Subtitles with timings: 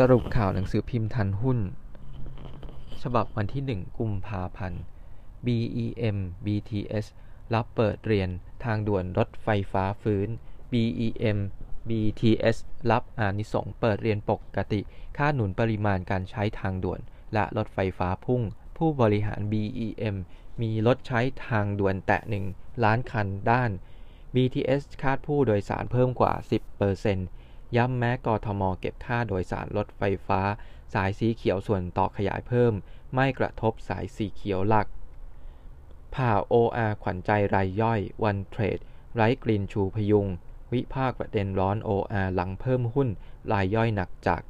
[0.00, 1.58] สรุปข่าวหนังสือพิมพ์ทันหุ้น
[3.02, 4.82] ฉบับวันที่ 1 กุมภาพันธ์
[5.46, 7.06] BEM BTS
[7.54, 8.28] รับเปิดเรียน
[8.64, 10.28] ทางด่วนรถไฟฟ้าฟื้น
[10.72, 11.38] BEM
[11.88, 12.56] BTS
[12.90, 14.80] รับอานิสงเปิดเรียนปกติ
[15.16, 17.00] ค่าหนุนปริมาณการใช้ทางด่วน
[17.34, 18.42] และรถไฟฟ้าพุ่ง
[18.76, 20.16] ผู้บริหาร BEM
[20.62, 22.18] มีรถใช้ทางด่วนแตะ
[22.52, 23.70] 1ล้านคันด้าน
[24.34, 26.32] BTS คาดผู้โดยสารเพิ่มกว่า
[26.90, 27.45] 10%
[27.76, 30.40] ย้ำแม้กทมเก็บค่าโดยสารรถไฟฟ้า
[30.94, 32.72] สายสีเขียวส่วนต่อขยายเพิ่ม
[33.14, 34.86] ไม่กระทบสายสีเขียวหลัก
[36.14, 38.78] ผ่า OR ขวัญใจรายย่อยวันเทรด
[39.14, 40.26] ไร้กลิ่นชูพยุง
[40.72, 43.08] วิพากษ์ประเด็นร้อน OR หลังเพิ่มหุ้น
[43.52, 44.40] รายย่อยหนักจาก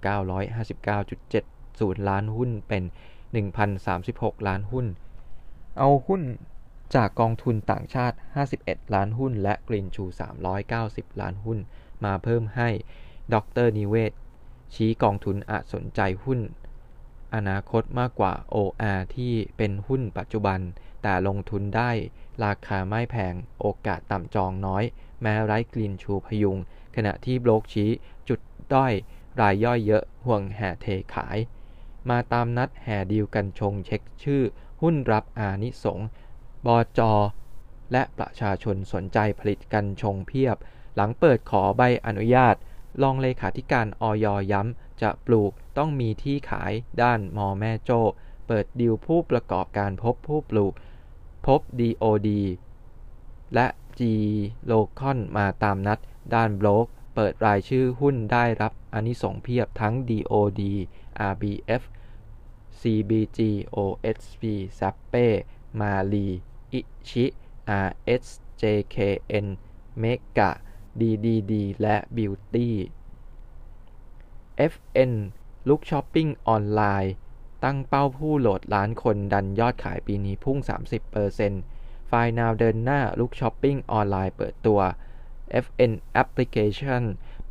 [0.85, 2.85] 959.70 ล้านหุ้นเป็น
[3.65, 4.87] 1,036 ล้านหุ้น
[5.79, 6.23] เอาหุ้น
[6.95, 8.17] จากกองทุนต่างชาติ
[8.57, 10.05] 51 ล้านหุ้น และกรีนชู
[10.63, 11.59] 390 ล้านหุ้น
[12.05, 12.71] มาเพิ่มให้
[13.35, 14.13] ดรนิเวศ
[14.75, 16.41] ชี้กองทุนอาจสนใจหุ้น
[17.35, 20.61] อนาคตมากกว่า OR ที่เป็นหุ้นปัจจุบัน
[21.03, 21.91] แต่ลงทุนได้
[22.45, 24.85] ราคาไม่แพง โอกาสต่ำจองน้อย
[25.23, 26.59] แม้ไร้กลิ่นชูพยุง
[26.97, 27.91] ขณะที่โบรกชี้
[28.29, 28.41] จุด
[28.73, 28.93] ด้อย
[29.41, 31.39] รายย่อยเยอะห่วงแห่เทขาย
[32.11, 34.43] มาตามนัดแห่ดีลกันชงเช็คชื่อ
[34.83, 36.09] หุ้นรับอานิสงส์
[36.67, 36.69] บ
[36.99, 37.01] จ
[37.93, 40.57] และประชาชนสนใจผลิตกันชงเพียบ
[40.95, 42.57] หลังเปิดขอใบอนุญาต
[43.03, 48.01] รองเลขาธิการออยย้ำ จะปลูกต้องมีที่ขายด้านมอแม่โจ้
[48.47, 50.73] เปิดดิวผู้ประกอบการพบผู้ปลูก
[51.47, 52.29] พบ DOD
[53.55, 53.67] และ
[53.99, 54.01] G
[54.67, 55.99] โลคอนมาตามนัด
[56.35, 60.63] ด้านโบรกเปิดรายชื่อหุ้นได้รับอานิสงเพียบทั้ง DOD
[61.31, 61.83] RBF
[62.81, 63.39] CBG
[63.77, 64.43] OSP
[64.79, 65.27] s a p p e
[65.81, 66.29] มาลี
[66.73, 67.25] อิชิ
[67.87, 69.47] RSJKN
[69.99, 70.05] เม
[70.39, 70.51] กะ
[71.01, 71.53] DDD
[71.83, 72.69] และ Beauty
[74.73, 75.13] FN
[75.69, 77.13] ลุกช้อปปิ้งออนไลน์
[77.65, 80.59] ตั้งเป้าผู้โหลดล้านคนดันยอดขายปีนี้พุ่ง
[81.33, 84.81] 30%ไฟล์นาวเดินหน้าลุกช้อปปิ้งออนไลน์เปิดตัว
[85.65, 85.93] FN
[86.23, 87.03] Application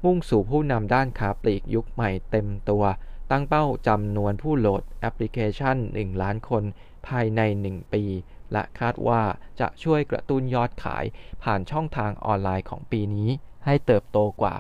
[0.04, 2.84] มุ่งสู่ผู้นำด้านค้าปลีกยุคใหม่เต็มตัว
[3.32, 6.64] ตั้งเป้าจำนวนผู้โหลดแอปพลิเคชัน 1 ล้านคน
[7.08, 8.04] ภายใน 1 ปี
[8.52, 9.24] และคาดว่า
[9.60, 11.06] จะช่วยกระตุ้นยอดขาย
[11.44, 13.30] ผ่านช่องทางออนไลน์ของปีนี้
[13.66, 14.56] ให้เติบโตกว่า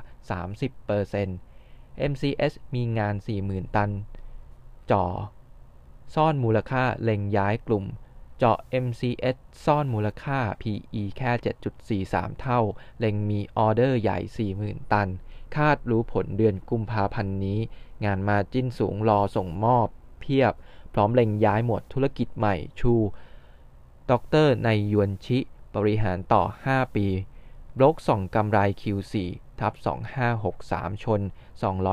[1.21, 3.91] 30% MCS มีงาน 40,000 ตัน
[4.91, 5.05] จ่อ
[6.15, 7.85] ซ่อนมูลค่าเล็งย้ายกลุ่ม
[8.37, 9.35] เจาะ MCS
[9.65, 11.31] ซ่อนมูลค่า PE แค่
[12.05, 12.61] 7.43 เท่า
[12.99, 14.19] เล็งมีออเดอร์ใหญ่
[14.59, 15.09] 40,000 ตัน
[15.55, 17.59] คาดรู้ผลเดือนกุมภาพันธ์นี้
[18.05, 19.87] งานมาจิ้นสูงรอส่งมอบ
[20.19, 20.53] เพียบ
[20.93, 22.93] พร้อมเล็งย้ายหมวดธุรกิจใหม่ชู
[24.11, 24.13] ด
[24.45, 25.39] รในยวนชิ
[25.75, 27.07] บริหารต่อ 5 ปี
[27.77, 29.13] บล็อกส่องกำไร Q4
[29.59, 29.73] ทับ
[30.39, 31.21] 2563 ชน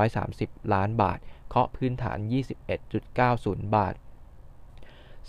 [0.00, 1.18] 230 ล้านบาท
[1.48, 2.18] เคาะพื้นฐาน
[2.96, 3.94] 21.90 บาท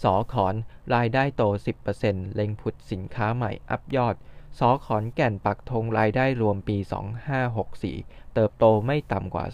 [0.04, 0.56] สอขอน
[0.96, 1.44] รายได้โต
[1.90, 4.16] 10%เล็งผุดสินค้าใหม่อัพยอด
[4.60, 6.78] สอขอนแก่นปักธงรายได้รวมปี
[7.56, 9.46] 2564 เติบโตไม่ต่ำกว่า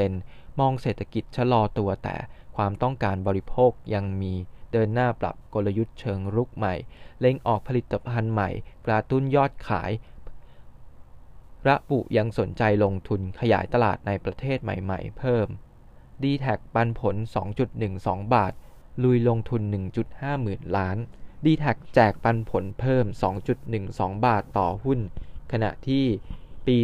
[0.00, 2.16] 10%มองเศรษฐกิจชะลอตัวแต่
[2.56, 4.34] ความต้องการบริโภคยังมี
[4.72, 6.74] เดินหน้าปรับกลยุทธ์เชิงรุกใหม่
[7.20, 8.50] เล็งออกผลิตภัณฑ์ใหม่
[8.86, 9.90] กระตุ้นยอดขาย
[11.68, 15.46] ระบุยังสนใจลงทุนขยายตลาดในประเทศใหม่ๆ เพิ่ม
[16.22, 17.16] d t แทปันผล
[17.74, 18.52] 2.12 บาท
[19.02, 19.62] ลุยลงทุน
[20.02, 20.96] 1.5 หมื่นล้าน
[21.44, 21.64] d t แท
[21.94, 23.06] แจกปันผลเพิ่ม
[23.64, 25.00] 2.12 บาทต่อหุ้น
[25.52, 26.04] ขณะที่
[26.66, 26.76] ปี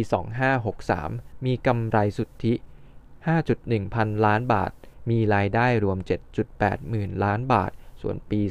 [0.69, 2.53] 2563 มีกำไรสุทธิ
[3.23, 4.71] 5.1 พันล้านบาท
[5.09, 5.97] มีรายได้รวม
[6.43, 7.71] 7.8 หมื่นล้านบาท
[8.01, 8.41] ส่วนปี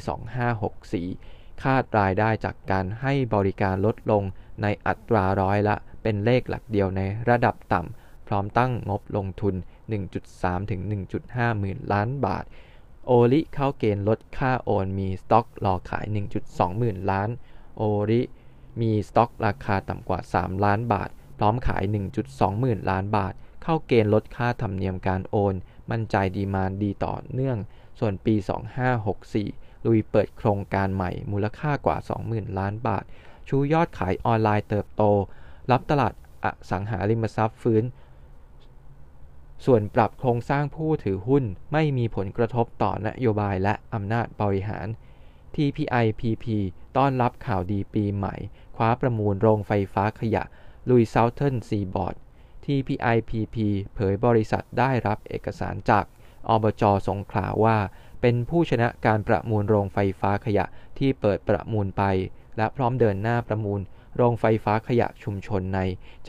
[0.97, 4.23] 2564 คาดรายได้จากการให้บริการลดลง
[4.61, 9.55] ในอัตราร้อยละเป็นเลขหลักเดียวในระดับต่ำ พร้อมตั้งงบลงทุน
[10.11, 10.81] 1.3 ถึง
[11.21, 12.45] 1.5 หมื่นล้านบาท
[13.05, 16.05] โอริเข้าเกณฑ์ลดค่าโอนมีสต็อกรอขาย
[16.41, 17.29] 1.2 หมื่นล้าน
[17.77, 18.21] โอริ
[18.81, 21.83] มีสต็อกราคาต่ำกว่า 3 ล้านบาท พร้อมขาย
[22.21, 25.55] 1.2 หมื่นล้านบาท เข้าเกณฑ์ลดค่าธรรมเนียมการโอน
[25.91, 27.57] มั่นใจดีมานดีต่อเนื่อง
[27.99, 28.35] ส่วนปี
[29.09, 31.97] 2564 ลุยเปิดโครงการใหม่มูลค่ากว่า
[32.27, 33.03] 20,000 ล้านบาท
[33.47, 35.03] ชูยอดขายออนไลน์เติบโต
[35.71, 37.83] รับตลาดอสังหาริมทรัพย์ฟื้น
[39.65, 41.43] ส่วนปรับโครงสร้างผู้ถือหุ้น
[41.73, 44.87] ไม่มีผลกระทบต่อนโยบายและอำนาจบริหาร
[45.55, 46.45] TPIPP
[46.97, 48.35] ต้อนรับข่าวดีปีใหม่
[48.75, 50.43] คว้าประมูลโรงไฟฟ้าขยะ
[50.89, 52.15] ลุยเซาเทิร์นซีบอร์ด
[52.65, 53.57] TPIPP
[53.95, 56.05] เผยบริษัทได้รับเอกสารจาก
[56.49, 57.77] อบจสงขลาว่า
[58.21, 60.65] เป็นผู้ชนะการประมูลโรงไฟฟ้าขยะ
[60.99, 62.03] ที่เปิดประมูลไป
[62.57, 63.81] และพร้อมเดินหน้าประมูล
[64.15, 65.79] โรงไฟฟ้าขยะชุมชนใน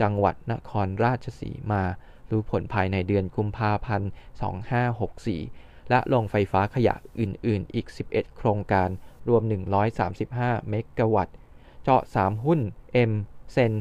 [0.01, 1.83] จังหวัดนครราชสีมา
[2.29, 4.09] รู้ผลภายในเดือนกุมภาพันธ์
[4.95, 8.89] 2564 และโรงไฟฟ้าขยะอื่น ๆ อีก 11 โครงการ
[9.27, 9.43] รวม
[10.05, 11.35] 135 เมกะวัตต์
[11.83, 12.59] เจาะ 3 หุ้น
[13.09, 13.11] M
[13.53, 13.73] เซน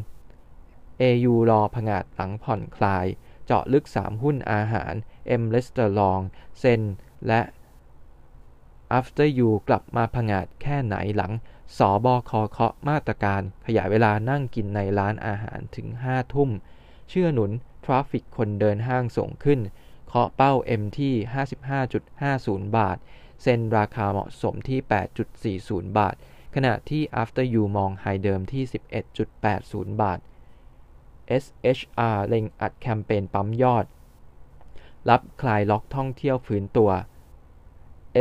[1.02, 3.06] AU รอผงาดหลังผ่อนคลาย
[3.44, 4.94] เจาะลึก 3 หุ้นอาหาร
[5.40, 6.20] M เรสเตอรอง
[6.58, 6.82] ต์ ZEN
[7.26, 7.40] และ
[8.98, 11.32] After You กลับมาผงาดแค่ไหนหลัง
[11.78, 16.50] สอบอคเคาะมาตรการขยายเวลานั่งกินในร้านอาหารถึง 5 ทุ่ม
[17.08, 17.50] เชื่อหนุน
[17.84, 19.60] traffic คนเดินห้างส่งขึ้น
[20.06, 21.14] เคาะเป้า M ที่
[21.94, 22.98] 55.50 บาท
[23.42, 26.14] ZEN ราคาเหมาะสมที่ 8.40 บาท
[26.54, 28.64] ขณะที่ After You มอง high เดิมที่
[29.32, 30.20] 11.80 บาท
[31.42, 33.86] SHR เล็งอัดแคมเปญปั๊มยอด
[35.08, 36.90] รับคลายล็อกท่องเที่ยวฟื้นตัว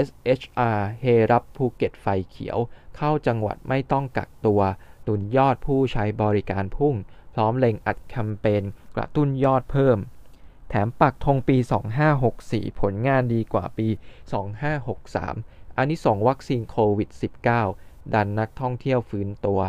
[0.08, 2.58] SHR เฮรับภูเก็ตไฟเขียว
[2.96, 4.62] เข้าจังหวัดไม่ต้องกักตัว
[5.04, 6.96] หนุนยอดผู้ใช้บริการพุ่ง
[7.34, 8.64] พร้อมเล็งอัดแคมเปญ
[8.96, 9.98] กระตุ้นยอดเพิ่ม
[10.70, 11.58] แถมปักธงปี
[12.18, 13.88] 2564 ผลงานดีกว่าปี
[14.84, 17.10] 2563 อานิสงส์วัคซีนโควิด
[17.62, 19.62] -19 ดันนักท่องเที่ยวฟื้นตัว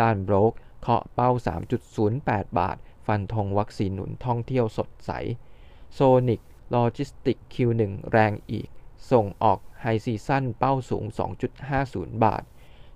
[0.00, 1.30] ด้านโบรก เคาะเป้า
[1.94, 2.76] 3.08 บาท
[3.06, 5.10] ฟันธงวัคซีนหนุนท่องเที่ยวสดใส
[5.94, 6.40] โซนิก
[6.70, 7.82] โลจิสติก Q1
[8.12, 8.68] แรงอีก
[9.10, 11.04] ส่งออก high season เป้าสูง
[11.64, 12.42] 2.50 บาท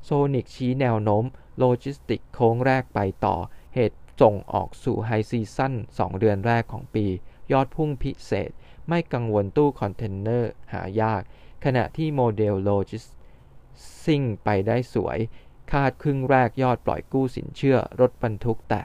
[0.05, 1.25] โซนิกชี้แนวโน้ม
[1.59, 3.37] โลจิสติกโค้งแรกไปต่อ
[3.75, 7.07] เหตุส่งออกสู่ high season 2 เดือนแรกของปี
[7.53, 8.51] ยอดพุ่งพิเศษ
[8.89, 11.23] ไม่กังวลตู้คอนเทนเนอร์หายาก
[11.65, 13.05] ขณะที่โมเดลโลจิส
[14.05, 15.19] ซิ่งไปได้สวย
[15.73, 18.81] คาดครึ่งแรกยอดปล่อยกู้สินเชื่อรถบรรทุกแตะ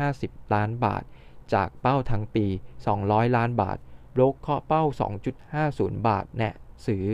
[0.00, 1.02] 150 ล้านบาท
[1.54, 2.46] จากเป้าทั้งปี
[2.90, 3.78] 200 ล้านบาท
[4.12, 4.84] โบรกเคาะเป้า
[5.44, 6.54] 2.50 บาทแนะ
[6.86, 7.06] ซื้อ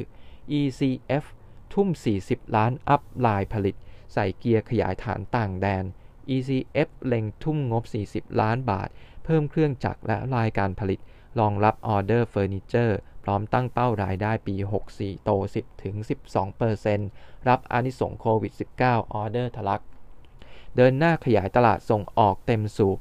[0.61, 1.25] ECF
[1.73, 1.88] ทุ่ม
[2.23, 3.76] 40 ล้านอัพไลน์ผลิต
[4.12, 5.84] ใส่เกียร์ขยายฐานต่างแดน
[6.34, 8.88] ECF เล็งทุ่มงบ 40 ล้านบาท
[9.25, 11.00] เพิ่มเครื่องจักรและไลน์การผลิต
[11.41, 12.99] รองรับออเดอร์เฟอร์นิเจอร์
[13.29, 14.55] พร้อมตั้งเป้ารายได้ปี
[14.91, 15.31] 64 โต
[16.65, 18.53] 10-12%รับอานิสงส์โควิด
[18.83, 19.83] -19 ออเดอร์ทะลัก
[20.77, 22.99] เดินหน้าขยายตลาดส่งออกเต็มสูบ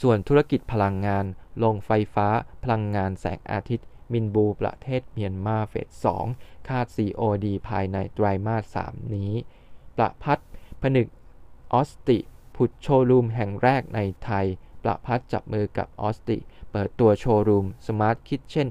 [0.00, 1.24] ส่วนธุรกิจพลังงาน
[1.58, 2.28] โรงไฟฟ้า
[2.62, 5.74] พลังงานแสงอาทิตย์ มินบูประเทศเมียนมาเฟ
[6.04, 9.32] ส 2 คาด COD ภายในไตรมาส 3 นี้
[9.96, 10.38] ประพัด
[10.82, 11.08] ผนึก
[11.72, 12.18] ออสติ
[12.56, 14.46] ผุดโชว์รูมแห่งแรกในไทย
[14.82, 16.36] ประพัดจับมือกับออสติ
[16.72, 18.68] เปิดตัวโชว์รูม Smart Kitchen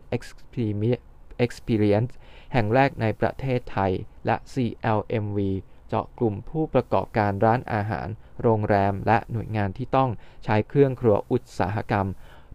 [1.45, 2.11] Experience
[2.53, 3.91] แห่งแรกในประเทศไทย
[4.25, 5.39] และ CLMV
[5.87, 8.07] เจาะกลุ่มผู้ประกอบการร้านอาหาร
[8.41, 10.09] โรงแรม และหน่วยงานที่ต้อง
[10.43, 12.07] ใช้เครื่องครัวอุตสาหกรรม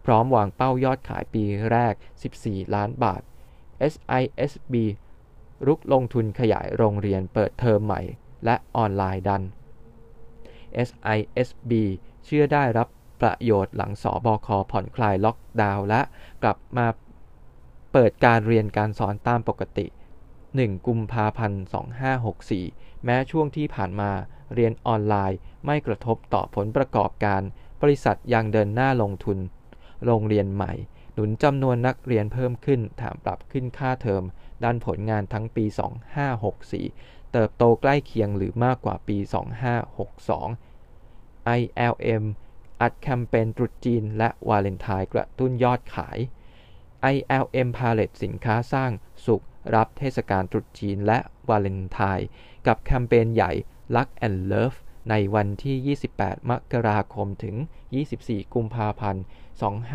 [0.05, 1.93] พร้อมวางเป้ายอดขายปีแรก
[2.33, 3.21] 14 ล้านบาท
[3.93, 4.75] SISB
[5.67, 8.01] รุกลงทุนขยายโรงเรียนเปิดเทอมใหม่
[8.45, 9.43] และออนไลน์ดัน
[10.87, 11.71] SISB
[12.25, 12.87] เชื่อได้รับ
[13.21, 16.01] ประโยชน์หลังสอบคผ่อนคลายล็อกดาวน์และ
[16.43, 16.87] กลับมา
[17.93, 19.85] เปิดการเรียนการสอนตามปกติ
[20.37, 21.63] 1 กุมภาพันธ์
[22.33, 24.11] 2564 แม้ช่วงที่ผ่านมา
[24.53, 27.41] เรียนออนไลน์ไม่กระทบต่อผลประกอบการ
[27.81, 29.37] บริษัทยังเดินหน้าลงทุน
[30.05, 30.73] โรงเรียนใหม่
[31.13, 34.23] หนุนจำนวนนักเรียนเพิ่มขึ้นแถมปรับขึ้นค่าเทอม
[34.63, 35.65] ด้านผลงานทั้งปี
[36.47, 39.17] 2564 เติบโตใกล้เคียงหรือมากกว่าปี
[39.97, 42.23] 2562 ILM
[42.81, 46.17] อัดแคมเปญตรุษจีนและวาเลนไทน์กระตุ้นยอดขาย
[47.13, 48.91] ILM พาเลตสินค้าสร้าง
[49.25, 49.43] สุข
[49.75, 51.19] รับเทศกาลตรุษจีนและ
[51.49, 52.27] วาเลนไทน์
[52.67, 53.51] กับแคมเปญใหญ่
[53.95, 54.77] Luck and Love
[55.09, 57.55] ในวันที่ 28 มกราคมถึง
[58.03, 59.23] 24 กุมภาพันธ์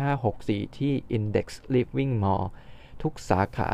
[0.03, 2.45] 2564 ที่ Index Living Mall
[3.01, 3.69] ทุกสาขา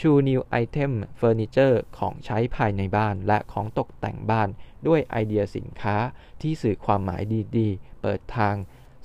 [0.00, 4.48] ชู new item เฟอร์นิเจอร์ของใช้ภายในบ้านและของตกแต่งบ้าน
[4.86, 5.96] ด้วยไอเดียสินค้า
[6.40, 7.22] ที่สื่อความหมาย
[7.56, 8.54] ดีๆ เปิดทาง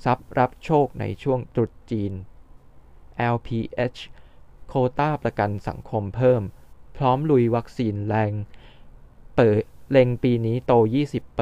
[0.04, 2.12] ทรัพย์รับโชคในช่วงตรุษจีน
[3.34, 4.00] LPH
[4.68, 6.42] โควตาประกันสังคมเพิ่ม
[6.96, 8.32] พร้อมลุยวัคซีนแรง
[9.36, 10.72] เปิดเล็งปีนี้โต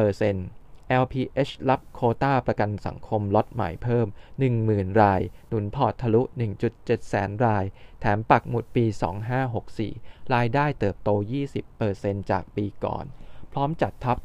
[0.03, 0.62] 20%
[1.03, 4.07] LPH รับโควตาประกันสังคมล็อตใหม่เพิ่ม
[4.55, 6.23] 10,000 ราย หนุนพอร์ตทะลุ
[6.65, 7.65] 1.7 แสนราย
[8.01, 8.85] แถมปักหมุดปี
[9.59, 11.11] 2564 รายได้เติบโต
[11.71, 13.05] 20%จากปีก่อน
[13.53, 14.23] พร้อมจัดทัพร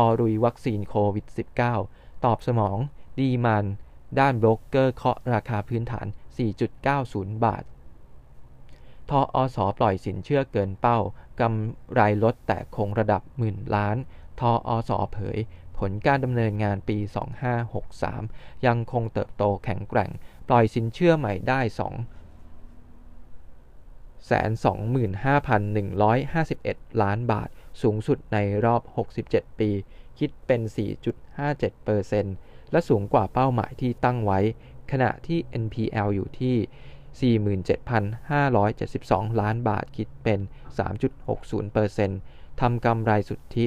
[0.00, 1.26] อลุยวัคซีนโควิด
[1.76, 2.78] -19 ตอบสนอง
[3.18, 3.64] demand
[4.18, 6.06] ด้านโบรกเกอร์เคาะราคาพื้นฐาน
[6.74, 7.64] 4.90 บาท
[9.10, 10.98] ทออสอปล่อยสินเชื่อเกินเป้า
[11.40, 13.96] กำไรลดแต่คงระดับหมื่นล้าน
[14.40, 15.38] ทออสอเผย
[15.80, 16.98] ผลการดำเนินงานปี
[17.80, 20.10] 2563 ยังคงเติบโตแข็งแกร่ง
[20.48, 21.70] ปล่อยสินเชื่อใหม่ได้2
[24.30, 27.48] 25,151 ล้านบาท
[27.82, 28.82] สูงสุดในรอบ
[29.20, 29.70] 67 ปี
[30.18, 30.60] คิดเป็น
[31.46, 34.40] 4.57%และสูงกว่าเป้าหมายที่ตั้งไว้
[34.90, 40.40] ขณะที่ NPL อยู่ที่ 47,572 ล้านบาท คิดเป็น
[41.30, 43.66] 3.60%ทำกำไรสุทธิ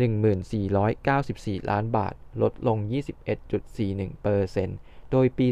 [0.00, 2.78] 1494 ล้านบาท ลดลง
[3.74, 5.46] 21.41%โดยปี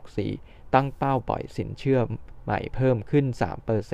[0.00, 2.00] 2564 ตั้งเป้าปล่อยสินเชื่อ
[2.42, 3.26] ใหม่เพิ่มขึ้น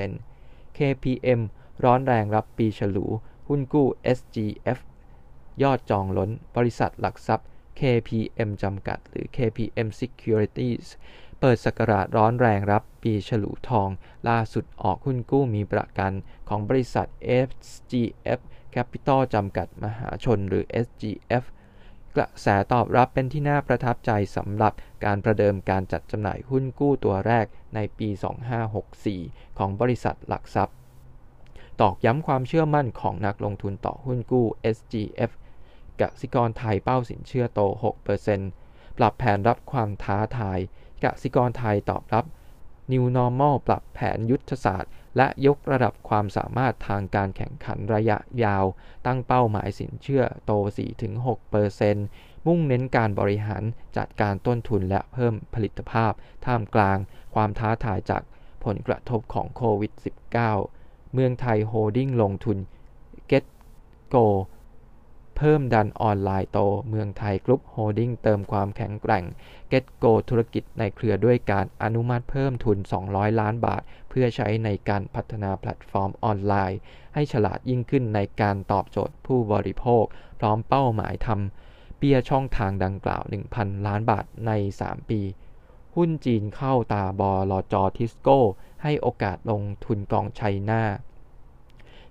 [0.06, 1.40] 3% KPM
[1.84, 3.06] ร้อนแรงรับปีฉลู
[3.48, 4.78] หุ้นกู้ SGF
[5.62, 7.48] ยอดจองล้น บริษัทหลักทรัพย์
[7.80, 10.86] KPM จำกัด หรือ KPM Securities
[11.40, 13.88] เปิดสกราชร้อนแรงรับปีฉลูทอง
[14.28, 16.12] ล่าสุดออกหุ้นกู้มีประกัน
[16.48, 17.08] ของบริษัท
[17.46, 18.40] SGF
[18.74, 21.44] Capital จำกัดมหาชนหรือ SGF
[22.16, 24.72] กระแสตอบรับเป็นที่น่าประทับใจสำหรับ
[25.04, 28.08] การประเดิมการจัดจำหน่ายหุ้นกู้ตัวแรกในปี
[28.88, 30.76] 2564 ของบริษัทหลักทรัพย์
[31.80, 34.46] ตอกย้ำความเชื่อมั่นของนักลงทุนต่อหุ้นกู้
[34.76, 35.30] SGF
[36.00, 37.60] กสิกรไทยเป้าสินเชื่อโต
[38.30, 40.58] 6%ปรับแผนรับความท้าทาย
[41.04, 42.24] กสิกรไทยตอบรับ
[42.92, 48.64] New Normal ปรับแผนยุทธศาสตร์ และยกระดับความสามารถทางการแข่งขันระยะยาว
[49.06, 50.52] ตั้งเป้าหมายสินเชื่อโต
[51.70, 53.62] 4-6%มุ่งเน้นการบริหาร
[53.96, 56.12] จัดการต้นทุนและเพิ่มผลิตภาพ
[56.46, 56.98] ท่ามกลาง
[57.34, 58.22] ความท้าทายจาก
[58.64, 59.92] ผลกระทบของโควิด
[60.52, 62.58] -19 เมืองไทยโฮลดิ้งลงทุน
[63.30, 63.44] Get
[64.14, 64.26] Go
[65.36, 66.58] เพิ่มดันออนไลน์โต
[66.88, 69.24] เมืองไทยกรุ๊ปโฮลดิ้งเติมความแข็งแกร่ง
[69.72, 76.78] Get Go ธุรกิจในเครือด้วยการอนุมัติเพิ่มทุน 200 ล้านบาท เพื่อใช้ในการพัฒนาแพลตฟอร์มออนไลน์
[77.14, 80.04] ให้ฉลาดยิ่งขึ้นในการตอบโจทย์ผู้บริโภค
[80.38, 83.22] พร้อมเป้าหมายทำเบี้ยช่องทางดังกล่าว
[83.54, 85.20] 1,000 ล้านบาทใน 3 ปี
[85.96, 88.38] หุ้นจีนเข้าตาบอลจอทิสโก้
[88.82, 90.82] ให้โอกาสลงทุนกอง China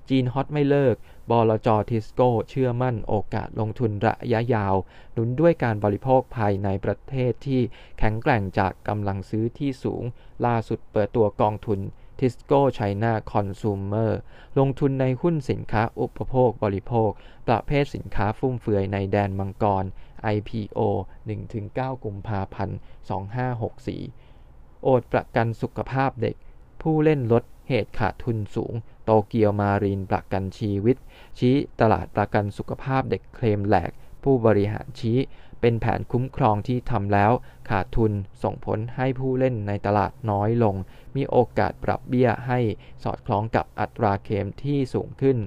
[0.09, 0.95] จีนฮอตไม่เลิก
[1.29, 4.75] บลจทิสโก้เชื่อมั่นโอกาสลงทุนระยะยาว
[5.13, 7.61] หนุนด้วยการบริโภคภายในประเทศที่
[7.99, 10.03] แข็งแกร่งจากกำลังซื้อที่สูง
[10.45, 11.79] ล่าสุดเปิดตัวกองทุน
[12.19, 14.11] ทิสโก้ไชน่าคอน sumer
[14.59, 17.09] ลงทุนในหุ้นสินค้าอุปโภคบริโภค
[17.47, 19.85] ประเภทสินค้าฟุ่มเฟือยในแดนมังกร
[20.35, 20.79] IPO
[21.43, 22.77] 1-9 กุมภาพันธ์
[24.01, 26.35] 2564 โอดประกันสุขภาพเด็ก
[26.81, 28.73] ผู้เล่นลดเหตุขาดทุนสูง
[29.09, 30.97] โตเกียวมารีนประกันชีวิต
[31.39, 33.91] ชี้ตลาดประกันสุขภาพเด็กเคลมแหลก
[34.23, 35.17] ผู้บริหารชี้
[35.61, 37.31] เป็นแผนคุ้มครองที่ทำแล้ว
[37.69, 38.11] ขาดทุน
[38.43, 40.75] ส่งผลให้ผู้เล่นในตลาดน้อยลง
[41.15, 42.59] มีโอกาสปรับเบี้ยให้
[43.03, 45.37] สอดคล้องกับอัตราเคมที่สูงขึ้น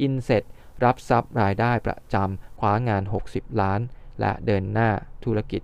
[0.00, 0.44] INSET
[0.84, 3.02] รับทรัพย์รายได้ประจำคว้างาน
[3.32, 3.80] 60 ล้าน
[4.20, 4.90] และเดินหน้า
[5.24, 5.62] ธุรกิจ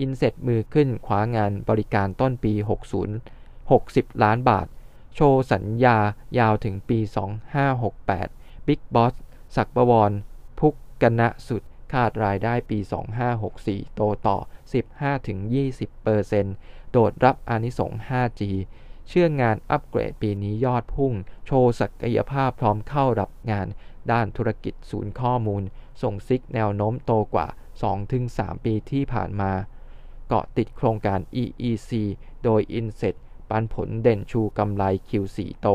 [0.00, 2.52] INSET มือขึ้นคว้างานบริการต้นปี
[3.38, 4.66] 60 60 ล้านบาท
[5.14, 5.96] โชว์สัญญา
[6.38, 6.98] ยาวถึงปี
[7.82, 9.14] 2568 Big Boss
[9.56, 10.12] ศักดิ์บวร
[10.58, 12.78] พุกกะณะสุตคาดรายได้ปี
[13.38, 14.38] 2564 โตต่อ
[15.24, 18.42] 15-20%โดดรับอานิสงส์ 5G
[19.08, 21.12] เชื่องานอัปเกรดปีนี้ยอดพุ่ง
[21.46, 23.66] โชว์ศักยภาพพร้อมเข้ารับงาน
[24.12, 25.62] ด้านธุรกิจศูนย์ข้อมูล
[26.02, 27.48] ส่งซิกแนวโน้มโตกว่า
[28.06, 29.52] 2-3 ปีที่ผ่านมา
[30.28, 31.90] เกาะติดโครงการ EEC
[32.44, 33.14] โดย Inset
[33.52, 35.68] ปันผลเด่นชูกำไร Q4 โต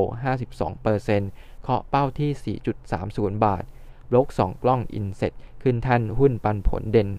[0.77, 2.57] 52%เคาะเป้าที่
[2.93, 3.63] 4.30 บาท
[4.11, 7.09] บล็อก2 กล้องอินเซ็ตขึ้นแท่นหุ้นปันผลเด่น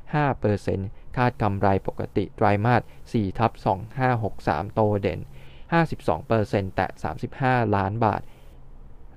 [0.00, 3.52] 5.5%คาดกำไรปกติไตรมาส4ทับ
[4.12, 5.20] 2563 โตเด่น
[5.96, 6.88] 52%แตะ
[7.32, 8.22] 35 ล้านบาท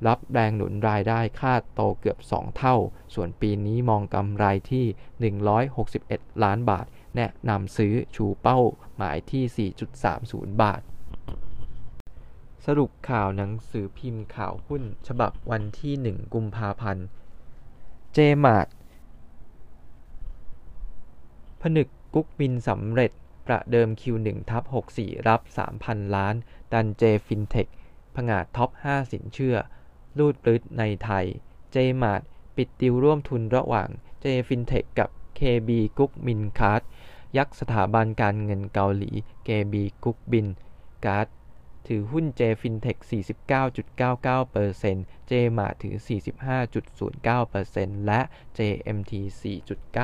[0.07, 2.75] รับแรงหนุนรายได้คาดโตเกือบ 2 เท่า
[3.13, 4.85] ส่วนปีนี้มองกำไรที่
[5.85, 8.59] 161 ล้านบาท แนะนำซื้อชูเป้า
[8.97, 9.69] หมายที่
[10.13, 10.81] 4.30 บาท
[12.65, 17.05] สรุปข่าวหนังสือพิมพ์ข่าวหุ้น ฉบับวันที่ 1 กุมภาพันธ์
[18.13, 18.73] เจมาร์
[21.61, 23.11] ผนึกกุ๊กมินสำเร็จ
[23.47, 24.63] ประเดิม Q1 ทับ
[24.95, 25.41] 64 รับ
[25.77, 26.35] 3,000 ล้าน
[26.73, 27.67] ดัน J Fintech
[28.15, 29.55] ผงาด top 5 สินเชื่อ
[30.17, 31.25] รูดปรื๊ดในไทย
[31.71, 33.89] เจมาร์ปิดติวร่วมทุนระหว่าง
[34.21, 36.81] J Fintech กับ KB กุ๊กมินคาร์ด
[37.37, 39.11] ยักษ์สถาบันการเงินเกาหลี
[39.47, 39.73] KB
[40.03, 40.47] กุ๊กมิน
[41.05, 41.27] การ์ด
[41.87, 45.95] ถือหุ้น J Fintech 49.99% J Mart ถือ
[46.81, 48.21] 45.09%และ
[48.57, 49.13] JMT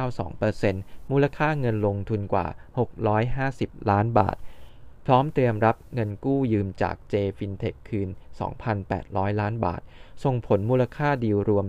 [0.10, 2.48] 4.92%มูลค่าเงินลงทุนกว่า
[3.18, 4.38] 650 ล้านบาท
[5.06, 8.10] พร้อมเตรียมรับเงินกู้ยืมจาก J Fintech คืน
[8.76, 9.82] 2,800 ล้านบาท
[10.24, 11.66] ส่งผลมูลค่าดีลรวม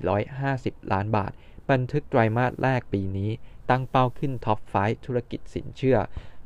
[0.00, 1.32] 3,450 ล้านบาท
[1.70, 3.30] บันทึกไตรมาสแรกปีนี้
[3.70, 5.98] ตั้งเป้าขึ้นท็อปไฟธุรกิจสินเชื่อ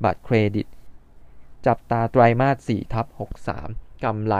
[0.05, 0.67] บัตรเครดิต
[1.67, 3.07] จับตาไตรมาส4ทับ
[3.55, 4.35] 63 กำไร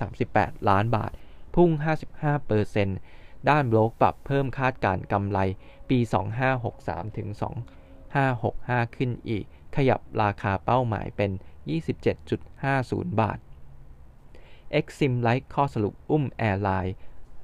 [0.00, 1.12] 238 ล้านบาท
[1.54, 1.70] พุ่ง
[2.60, 5.38] 55%ด้านโบรกปรับเพิ่มคาดการณ์กำไร
[5.90, 5.98] ปี
[6.58, 7.28] 2563 ถึง
[8.12, 9.44] 565 ขึ้นอีก
[9.76, 11.30] ขยับราคาเป้าหมายเป็น
[12.44, 13.38] 27.50 บาท
[14.78, 16.94] Exim ไร้ข้อสรุปอุ้ม airline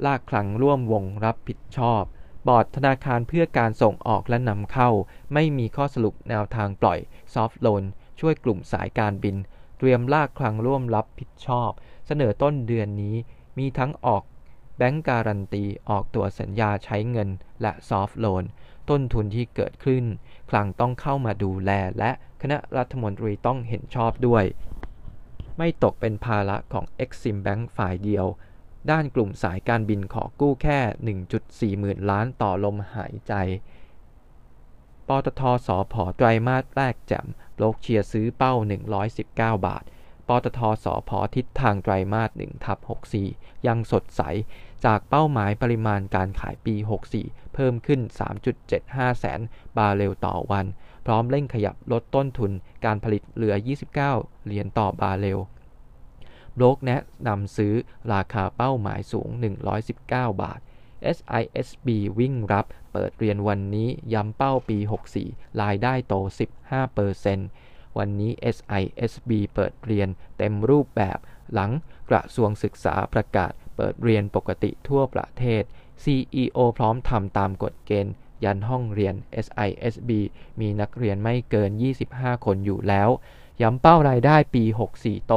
[0.05, 2.03] ลากคลังร่วมวงรับผิดชอบ
[2.47, 4.91] บอร์ดธนาคารเพื่อการส่งออกและนำเข้า
[5.33, 6.99] ไม่มีข้อสรุปแนวทางปล่อย
[7.35, 7.85] ซอฟท์โลน
[8.21, 9.37] ช่วยกลุ่มสายการบิน
[9.79, 11.71] เตรียมลากคลังร่วมรับผิดชอบ
[12.07, 13.17] เสนอต้นเดือนนี้
[13.59, 14.23] มีทั้งออก
[14.77, 17.29] แบงก์การันตีออกตัวสัญญาใช้เงิน
[17.63, 18.45] และซอฟท์โลน
[18.91, 20.05] ต้นทุนที่เกิดขึ้น
[20.51, 22.11] คลังต้องเข้ามาดูแลและ
[22.43, 24.45] คณะรัฐมนตรีต้องเห็นชอบด้วย
[25.59, 28.27] ไม่ตกเป็นภาระของ Exim Bank ฝ่ายเดียว
[28.91, 30.79] ด้านกลุ่มสายการบินขอกู้แค่
[31.77, 33.35] 1.4 หมื่นล้านต่อลมหายใจ
[35.09, 37.27] ปตทสอพอไตรมาสแรกแจ่ม
[37.59, 38.55] โลกเชียร์ซื้อเป้า
[39.11, 39.85] 119 บาท
[40.29, 42.79] ปตทสอพอทิศทางไตรมาส1ทับ
[43.23, 44.23] 64 ยังสดใส
[44.85, 46.75] จากเป้าหมายปริมาณการขายปี
[47.15, 48.01] 64 เพิ่มขึ้น
[48.61, 49.41] 3.75 แสน
[49.77, 50.67] บาร์เรลต่อวัน
[51.07, 52.53] พร้อมเร่งขยับลดต้นทุน
[52.85, 55.39] การผลิตเหลือ 29 เหรียญต่อบาร์เรล
[56.61, 57.75] โบรกแนะนำซื้อ
[58.13, 59.29] ราคาเป้าหมายสูง
[59.87, 60.61] 119 บาท
[61.17, 61.89] SISB
[62.19, 64.79] วิ่งรับเปิดเรียนวันนี้ย้ำเป้าปี
[65.21, 66.15] 64 รายได้โต
[67.07, 71.19] 15%วันนี้ SISB เปิดเรียนเต็มรูปแบบ
[71.53, 71.71] หลัง
[72.11, 75.63] กระทรวงศึกษาประกาศเปิดเรียนปกติทั่วประเทศ
[76.05, 78.15] CEO พร้อมทำตามกฎเกณฑ์
[78.45, 79.15] ยันห้องเรียน
[79.47, 80.11] SISB
[80.61, 81.71] มีนักเรียนไม่เกิน
[82.09, 83.11] 25 คนอยู่แล้ว
[83.63, 84.65] ย้ำเป้ารายได้ปี
[84.97, 85.35] 64 โต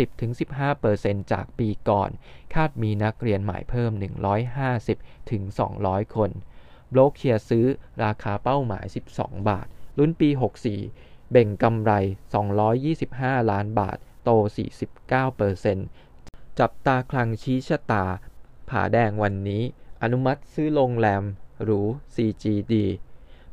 [0.00, 2.10] 10-15%จากปีก่อน
[2.54, 3.92] คาดมีนักเรียนใหม่เพิ่ม
[5.18, 6.30] 150-200 คน
[6.90, 7.66] โบลกเชียร์ซื้อ
[8.04, 8.84] ราคาเป้าหมาย
[9.16, 9.66] 12 บาท
[9.98, 10.28] รุ่นปี
[10.80, 11.92] 64 เบ่งกำไร
[12.72, 14.30] 225 ล้านบาท โต
[15.04, 18.04] 49%จับตาคลังชี้ชะตา
[18.68, 19.62] ผาแดงวันนี้
[20.02, 21.22] อนุมัติซื้อโรงแรม
[21.62, 21.80] หรู
[22.14, 22.74] CGD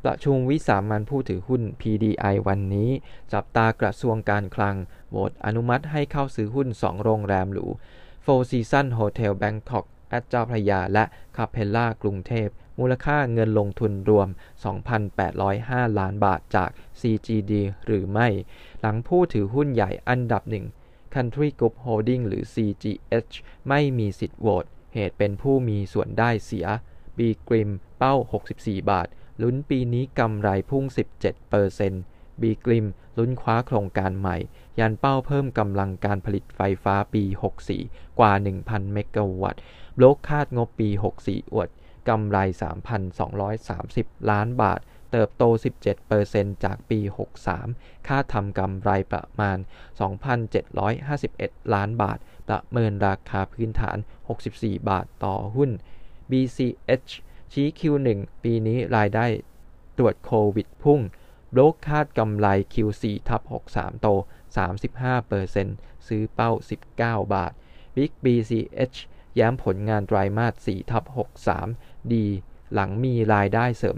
[0.03, 2.89] ประชุมวิสามันผู้ถือหุ้น PDI วันนี้
[3.33, 4.75] จับตากระทรวงการคลัง
[5.09, 7.65] โหวตอนุมัติให้เข้าซื้อหุ้น 2 โรงแรมหรู
[8.25, 11.03] Four Seasons Hotel Bangkok แอดเจ้าพระยาและ
[11.37, 14.27] คาเพลล่ากรุงเทพ มูลค่าเงินลงทุนรวม
[15.13, 17.53] 2,805 ล้านบาทจาก CGD
[17.85, 18.27] หรือไม่
[18.81, 20.65] หลังผู้ถือหุ้นใหญ่อันดับหนึ่ง
[21.13, 23.35] Country Group Holding หรือ CGH
[23.69, 26.67] ไม่มีสิทธิ์โหวต เหตุเป็นผู้มีส่วนได้เสีย
[27.17, 28.15] B Grim เป้า
[28.53, 29.07] 64 บาท
[29.41, 30.83] ลุ้นปีนี้กำไรพุ่ง
[31.63, 34.37] 17%บีกริมลุ้นคว้าโครงการใหม่
[34.79, 37.23] ยันเป้าเพิ่มกำลังการผลิตไฟฟ้าปี
[37.71, 38.31] 64 กว่า
[38.63, 39.61] 1,000 เมกะวัตต์
[39.97, 40.89] โลกคาดงบปี
[41.21, 41.69] 64 อวด
[42.09, 42.37] กำไร
[43.15, 44.79] 3,230 ล้านบาท
[45.11, 45.43] เติบโต
[46.03, 46.99] 17%จากปี
[47.53, 49.57] 63 คาดทำกำไรประมาณ
[50.85, 52.17] 2,751 ล้านบาท
[52.49, 53.97] ประเมินราคาพื้นฐาน
[54.43, 55.71] 64 บาทต่อหุ้น
[56.29, 57.11] BCH
[57.51, 58.07] ชี้ Q1
[58.43, 59.25] ปีนี้รายได้
[59.97, 61.01] ตรวจโควิดพุ่ง
[61.51, 63.41] โบรกคาดกำไร Q4 ทับ
[63.73, 64.07] 63 โต
[65.27, 66.51] 35%ซื้อเป้า
[66.91, 67.51] 19 บาท
[67.95, 68.97] Big BCH
[69.35, 71.03] แย้มผลงานไตรมาส4ทับ
[71.57, 72.25] 63 ดี
[72.73, 73.97] หลังมีรายได้เสริม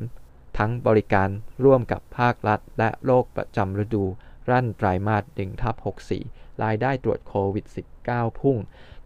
[0.57, 1.29] ทั้งบริการ
[1.63, 4.03] ร่วมกับภาครัฐ และโรคประจำฤดู
[4.49, 5.75] รั่นไตรมาส1ทับ
[6.19, 7.65] 64 รายได้ตรวจโควิด
[8.03, 8.57] -19 พุ่ง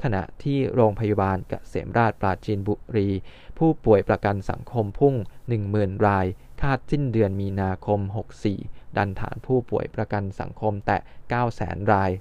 [0.04, 3.10] ขณะที่โรงพยาบาลเกษมราชปราจีนบุรี
[3.58, 5.16] ผู้ป่วยประกันสังคมพุ่ง
[5.62, 6.26] 10,000 ราย
[6.62, 8.00] คาดสิ้นเดือนมีนาคม
[8.50, 11.00] 64 ดันฐานผู้ป่วยประกันสังคมแตะ
[11.46, 12.12] 900,000 ราย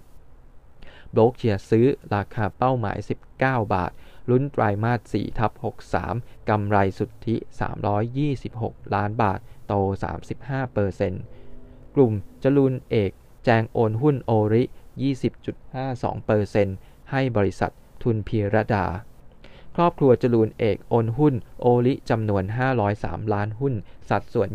[1.11, 2.99] โบรกเชียร์ซื้อราคาเป้าหมาย
[3.35, 3.93] 19 บาท
[4.31, 5.53] ลุ้นไตรมาส4ทับ
[6.01, 7.37] 63 กำไรสุทธิ
[8.15, 9.73] 326 ล้านบาท โต
[11.05, 13.11] 35%กลุ่มจรูนเอก
[13.45, 14.63] แจงโอนหุ้น ORI
[15.03, 17.71] 20.52% ให้บริษัท
[18.03, 18.87] ทุนพีรดา
[19.77, 22.45] ครอบครัวจรูญเอกโอนหุ้น ORI จำนวน
[22.89, 23.75] 503 ล้านหุ้น
[24.11, 24.49] สัดส่วน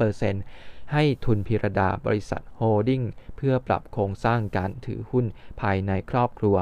[0.00, 3.02] 20.52%ให้ทุนพีรดาบริษัทโฮลดิ้ง
[3.36, 5.26] เพื่อปรับโครงสร้างการถือหุ้น
[5.60, 6.56] ภายในครอบครัว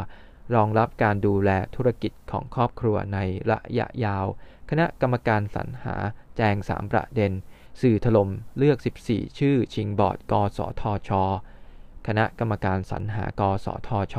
[0.54, 3.18] รองรับการดูแลธุรกิจของครอบครัวใน
[3.50, 4.26] ระยะยาว
[4.70, 5.96] คณะกรรมการสรรหา
[6.36, 7.32] แจง 3 ประเด็น
[7.80, 8.78] สื่อถล่มเลือก
[9.08, 11.10] 14 ชื่อชิงบอร์ดกสทช
[12.08, 14.16] คณะกรรมการสรรหากสทช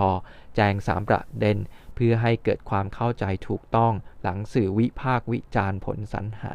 [0.55, 1.57] แจง 3 ประเด็น
[1.95, 6.53] เพื่อให้เกิดความเข้าใจถูกต้องหลังสื่อวิพากษ์วิจารณ์ผลสรรหา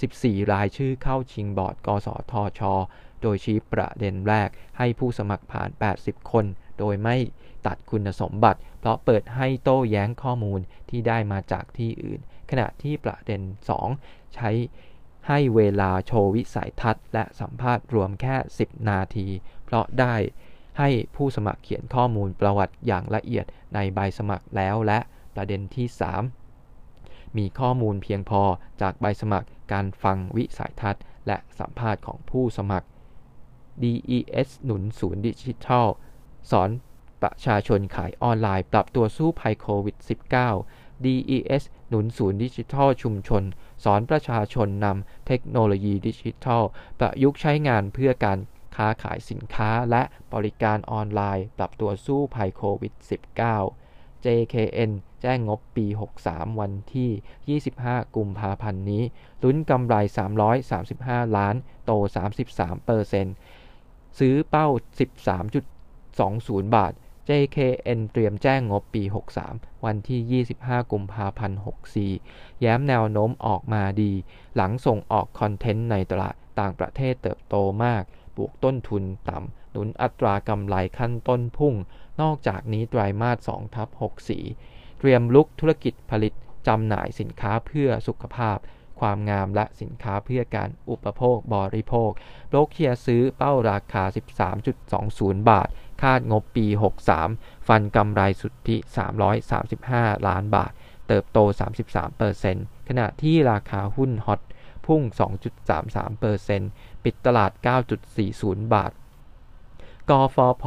[0.00, 2.60] 14 รายชื่อเข้าชิงบอร์ด กสทช
[3.22, 5.68] โดยชี้ประเด็นแรกให้ผู้สมัครผ่าน
[6.00, 6.44] 80 คน
[6.78, 7.16] โดยไม่
[7.66, 13.40] ตัดคุณสมบัติ เพราะเปิดให้โต้แย้งข้อมูลที่ได้มาจากที่อื่น ขณะที่ประเด็น
[13.88, 14.50] 2 ใช้
[15.28, 19.26] ให้เวลาโชว์วิสัยทัศน์และสัมภาษณ์รวมแค่ 10 นาที
[19.64, 20.16] เพราะได้
[20.78, 24.98] ให้ผู้สมัครเขียนข้อมูลประวัติอย่างละเอียดในใบสมัครแล้วและ
[25.34, 25.86] ประเด็นที่
[26.62, 28.42] 3 มีข้อมูลเพียงพอ
[28.80, 32.86] จากใบสมัครการฟังวิสัยทัศน์ และสัมภาษณ์ของผู้สมัคร
[33.82, 35.86] DES หนุนศูนย์ดิจิทัล
[36.50, 36.70] สอน
[37.22, 39.96] ประชาชนขายออนไลน์ปรับตัวสู้ภัยโควิด
[40.50, 43.42] -19 DES หนุนศูนย์ดิจิทัลชุมชน
[43.84, 46.62] สอนประชาชนนำเทคโนโลยีดิจิทัล
[46.98, 48.38] ประยุกต์ใช้งานเพื่อการ
[48.76, 50.02] ค้าขายสินค้าและ
[50.34, 52.92] บริการออนไลน์ ปรับตัวสู้ภัยโควิด
[53.60, 54.90] -19 JKN
[55.22, 55.86] แจ้งงบปี
[56.22, 59.02] 63 วันที่ 25 กุมภาพันธ์นี้
[59.42, 59.94] ลุ้นกำไร
[60.66, 61.54] 335 ล้าน
[61.84, 61.90] โต
[62.38, 63.34] 33เปอร์เซ็นต์
[64.18, 64.68] ซื้อเป้า
[65.50, 66.92] 13.20 บาท
[67.28, 69.02] JKN เตรียมแจ้งงบปี
[69.44, 71.58] 63 วันที่ 25 กุมภาพันธ์
[72.08, 74.12] 64 แย้มแนวโน้มออกมาดี
[74.56, 77.54] หลังส่งออกคอนเทนต์ในตลาดต่างประเทศเติบโต
[77.84, 78.02] มาก
[78.36, 81.74] บวกต้นทุนต่ำหนุนอัตรากำไรขั้นต้นพุ่ง
[82.20, 83.88] นอกจากนี้ไตรมาส2ทับ
[84.44, 86.32] 64 เตรียมลุกธุรกิจผลิต
[86.66, 88.58] จำหน่ายสินค้าเพื่อสุขภาพ
[89.00, 92.10] ความงามและสินค้าเพื่อการอุปโภคบริโภค
[92.48, 94.04] โบรกเชียร์ซื้อเป้าราคา
[94.76, 95.68] 13.20 บาท
[96.02, 96.66] คาดงบปี
[97.18, 98.76] 63 ฟันกำไรสุทธิ
[99.52, 100.72] 335 ล้านบาท
[101.08, 101.38] เติบโต
[102.12, 104.40] 33%ขณะที่ราคาหุ้นฮอต
[104.86, 105.02] พุ่ง
[106.02, 107.50] 2.33% ปิดตลาด
[108.12, 108.92] 9.40 บาท
[110.10, 110.64] กฟผ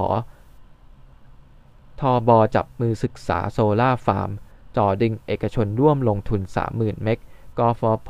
[2.00, 4.30] ทบจับมือศึกษาโซล่าฟาร์ม
[4.78, 7.19] จ่อดึงเอกชนร่วมลงทุน 30,000 เมก
[7.58, 8.10] กฟผ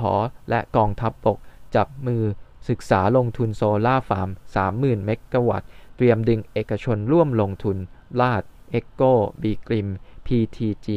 [0.49, 1.38] และกองทัพบก
[1.75, 2.23] จับมือ
[2.69, 4.29] ศึกษาลงทุนโซล่าฟาร์ม
[4.67, 7.77] 30,000 เมกะวัตต์ เตรียมดึงเอกชนร่วมลงทุน
[8.21, 9.01] RATCH EGCO
[9.41, 9.89] B.Grimm
[10.25, 10.88] PTG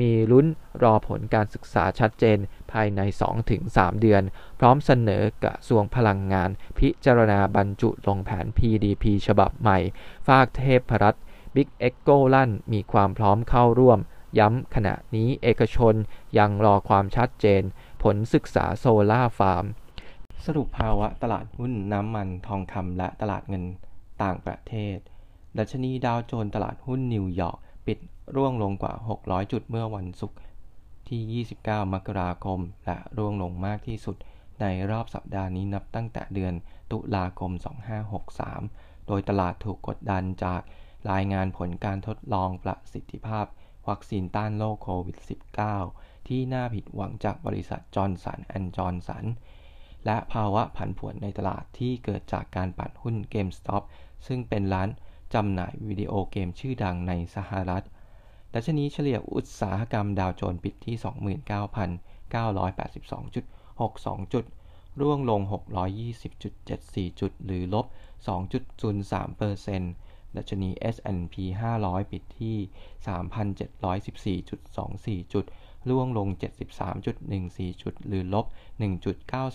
[0.00, 0.46] มีลุ้น
[0.82, 2.38] รอผลการศึกษาชัดเจน
[2.72, 3.00] ภายใน
[3.50, 4.22] 2-3 เดือน
[4.58, 9.78] พร้อมเสนอกระทรวงพลังงาน พิจารณาบรรจุลงแผน PDP ฉบับใหม่
[10.26, 11.22] ฟากเทพรัตน์
[11.54, 13.98] บิ๊ก EGCO ลั่นมีความพร้อมเข้าร่วม
[14.38, 15.94] ย้ำขณะนี้เอกชน
[16.38, 17.62] ยังรอความชัดเจน
[18.02, 19.64] ผลศึกษาโซล่าฟาร์ม
[20.44, 23.64] สรุปภาวะตลาดหุ้นน้ำมันทองคำและตลาดเงิน
[24.22, 24.96] ต่างประเทศ
[25.58, 27.98] ดัชนีดาวโจนส์ตลาดหุ้นนิวยอร์กปิด
[28.36, 30.38] ร่วงลงกว่า 600 จุดเมื่อวันศุกร์
[31.08, 34.16] ที่ 29 มกราคม และร่วงลงมากที่สุด
[34.60, 36.54] ในรอบสัปดาห์นี้นับตั้งแต่เดือน
[36.92, 37.52] ตุลาคม
[38.30, 40.62] 2563 โดยตลาดถูกกดดันจาก
[41.10, 43.46] รายงานผลการทดลองประสิทธิภาพ
[43.88, 45.18] วัคซีนต้านโรคโควิด
[45.72, 49.24] -19 ที่น่าผิดหวังจากบริษัทจอร์นสันแอนด์จอร์นสัน
[50.06, 53.82] และภาวะผันผวนในตลาดที่เกิดจากการปั่นหุ้น GameStop
[54.26, 54.88] ซึ่งเป็นร้าน
[55.34, 57.84] จำหน่ายวิดีโอเกมชื่อดังในสหรัฐ
[58.54, 60.96] ดัชนีเฉลี่ยอุตสาหกรรมดาวโจนส์ปิดที่
[64.18, 64.44] 29,982.62 จุด
[65.00, 65.40] ร่วงลง
[66.10, 67.86] 620.74 จุด หรือลบ
[68.26, 71.36] 2.03%ดัชนี S&P
[71.78, 72.56] 500 ปิดที่
[74.42, 75.44] 3,714.24 จุด
[75.88, 76.28] ร่วงลง
[77.04, 78.46] 73.14 จุด หรือลบ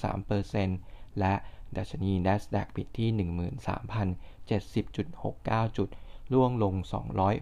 [0.06, 1.34] 1.93%และ
[1.78, 3.10] ดัชนี NASDAQ ปิดที่
[4.88, 5.90] 13,070.69 จุด
[6.34, 6.74] ร่วงลง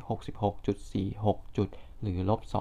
[0.05, 1.69] 266.46 จุด
[2.01, 2.51] หรือลบ2%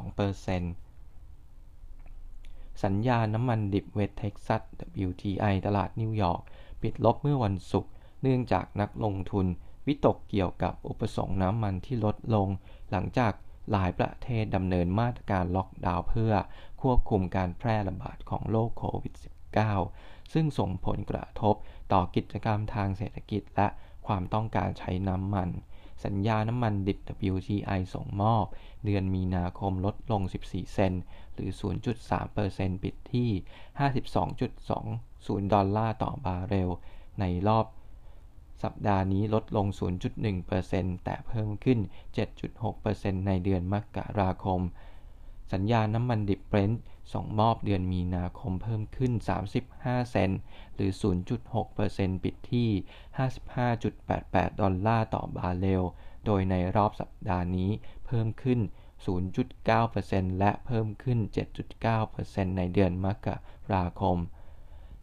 [2.85, 4.63] สัญญาน้ำมันดิบเวสเท็กซัส
[5.09, 6.41] WTI ตลาดนิวยอร์ก
[6.83, 9.47] ปิดลบเมื่อวันศุกร์เนื่องจากนักลงทุน
[9.87, 12.49] วิตกเกี่ยวกับอุปสงค์น้ำมันที่ลดลง
[12.91, 13.33] หลังจาก
[13.73, 16.33] หลายประเทศดำเนินมาตรการล็อกดาวน์เพื่อ
[16.83, 19.15] ควบคุมการแพร่ระบาดของโรคโควิด
[19.75, 21.55] -19 ซึ่งส่งผลกระทบ
[21.93, 23.69] ต่อกิจกรรมทางเศรษฐกิจและ
[24.07, 25.49] ความต้องการใช้น้ำมัน
[26.05, 26.99] สัญญาน้ำมันดิบ
[27.33, 28.47] WTI ส่งมอบ
[28.85, 31.03] เดือนมีนาคมลดลง 14 เซนต์
[31.35, 31.51] หรือ
[32.17, 33.31] 0.3%ปิดที่
[34.61, 36.71] 52.20 ดอลลาร์ต่อบาร์เรล
[37.21, 37.67] ในรอบ
[38.63, 39.67] สัปดาห์นี้ลดลง
[40.35, 41.79] 0.1%แต่เพิ่มขึ้น
[42.53, 44.61] 7.6%ในเดือนมกราคม
[45.53, 46.83] สัญญาน้ำมันดิบเบรนท์
[47.13, 49.13] ส่งมอบเดือนมีนาคมเพิ่มขึ้น
[49.61, 50.41] 35 เซนต์
[50.75, 50.91] หรือ
[51.57, 52.69] 0.6%ปิดที่
[53.85, 55.83] 55.88 ดอลลาร์ต่อบาร์เรล
[56.27, 57.71] โดยในรอบสัปดาห์นี้
[58.07, 58.61] เพิ่มขึ้น
[59.29, 61.19] 0.9%และเพิ่มขึ้น
[61.89, 63.29] 7.9%ในเดือนมก
[63.75, 64.19] ราคม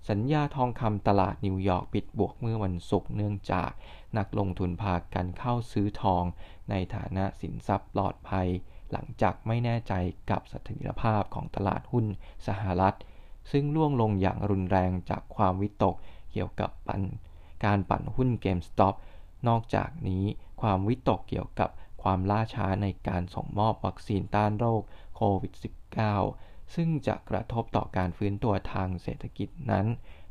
[0.10, 3.72] สัญญาทองคำตลาดนิวยอร์กปิดบวกเมื่อวันศุกร์เนื่องจาก
[4.18, 6.24] นักลงทุนพากันเข้าซื้อทอง
[6.70, 8.48] ในฐานะสินทรัพย์ปลอดภัย
[8.92, 9.94] หลังจากไม่แน่ใจ
[10.30, 12.06] กับเสถียรภาพของตลาดหุ้น
[12.48, 12.96] สหรัฐ
[13.52, 15.96] ซึ่งล่วงลงอย่างรุนแรงจากความวิตก
[16.32, 17.02] เกี่ยวกับปัน
[17.66, 18.96] การปั่นหุ้น GameStop
[19.48, 20.24] นอกจากนี้
[20.62, 21.70] ความวิตกเกี่ยวกับ
[22.04, 24.82] ความล่าช้าในการส่งมอบวัคซีนต้านโรค
[25.16, 25.54] โควิด
[26.14, 29.86] -19 ซึ่งจะกระทบต่อการฟื้นตัวทางเศรษฐกิจนั้น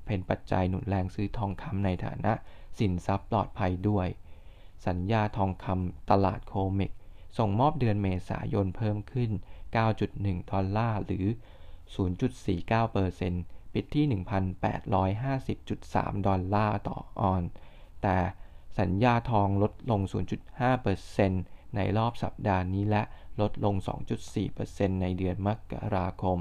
[0.06, 2.32] เป็นปัจจัยหนุนแรงซื้อทองคำในฐานะ
[2.78, 4.06] สินทรัพย์ปลอดภัยด้วย
[4.86, 6.92] สัญญาทองคำตลาด COMEX
[7.36, 9.30] ส่งมอบเดือนเมษายนเพิ่มขึ้น
[9.90, 11.26] 9.1 ดอลลาร์หรือ
[11.94, 14.06] 0.49%ปปิดที่
[15.56, 17.42] 1,850.3 ดอลลาร์ต่อออนซ์
[18.02, 18.16] แต่
[18.78, 20.00] สัญญาทองลดลง
[20.88, 23.02] 0.5%ในรอบสัปดาห์นี้และ
[23.40, 23.74] ลดลง
[24.38, 26.38] 2.4%ในเดือนมกราคม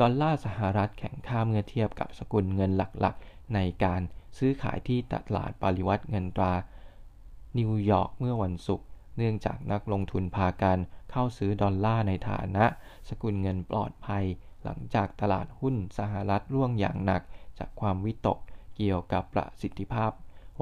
[0.00, 4.02] ดอลลาร์สหรัฐแข็งค่าเมื่อเทียบกับสกุลเงินหลักๆ ในการ
[4.38, 6.54] ซื้อขายที่ตลาดปริวรรตเงินตรา
[7.58, 10.78] นิวยอร์กเมื่อวันศุกร์ เนื่องจากนักลงทุนพากัน
[11.10, 12.64] เข้าซื้อดอลลาร์ในฐานะ
[13.08, 14.24] สกุลเงินปลอดภัย
[14.64, 17.22] หลังจากตลาดหุ้นสหรัฐร่วงอย่างหนัก
[17.58, 18.38] จากความวิตก
[18.76, 20.10] เกี่ยวกับประสิทธิภาพ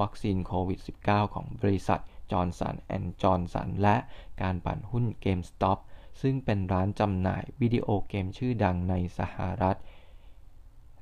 [0.00, 3.96] วัคซีนโควิด -19 ของบริษัทจอห์นสันแอนด์จอห์นสันและ
[4.42, 5.78] การปั่นหุ้น GameStop
[6.22, 9.76] ซึ่งเป็นร้านจำหน่ายวิดีโอเกมชื่อดังในสหรัฐ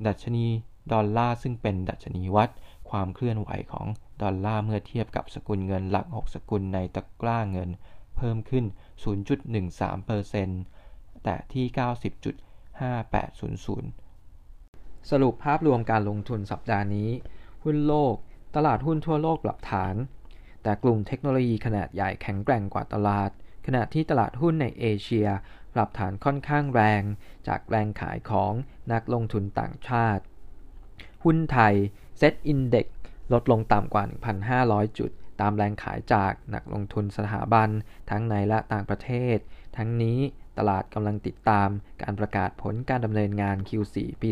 [0.07, 0.47] ดัชนี
[0.93, 2.51] ดอลลาร์ซึ่งเป็นดัชนีวัด
[2.91, 3.87] ความเคลื่อนไหวของ
[4.23, 7.71] ดอลลาร์เมื่อเทียบกับสกุลเงินหลัก 6 สกุลในตะกร้าเงิน
[8.17, 8.65] เพิ่มขึ้น
[9.95, 11.67] 0.13%แต่ที่
[13.83, 17.11] 90.5800 สรุปภาพรวมการลงทุนสัปดาห์นี้
[17.65, 18.15] หุ้นโลก
[18.57, 19.95] ตลาดหุ้นทั่วโลกปรับฐาน
[20.63, 23.31] แต่กลุ่มเทคโนโลยีขนาดใหญ่แข็งแกร่งกว่าตลาด
[23.67, 25.29] ขณะที่ตลาดหุ้นในเอเชีย
[25.75, 27.03] ปรับฐานค่อนข้างแรง
[27.49, 28.53] จากแรงขายของ
[28.93, 30.23] นักลงทุนต่างชาติ
[31.25, 31.75] หุ้นไทย
[32.19, 32.87] เซ็ตอินเด็ก
[33.33, 34.05] ลดลงต่ำกว่า
[34.53, 37.69] 1,500 จุด ตามแรงขายจากนักลงทุนสถาบัน
[38.11, 39.37] ทั้งในและต่างประเทศ
[39.77, 40.19] ทั้งนี้
[40.59, 41.69] ตลาดกำลังติดตาม
[42.03, 44.31] การประกาศผลการดำเนินงาน Q4 ปี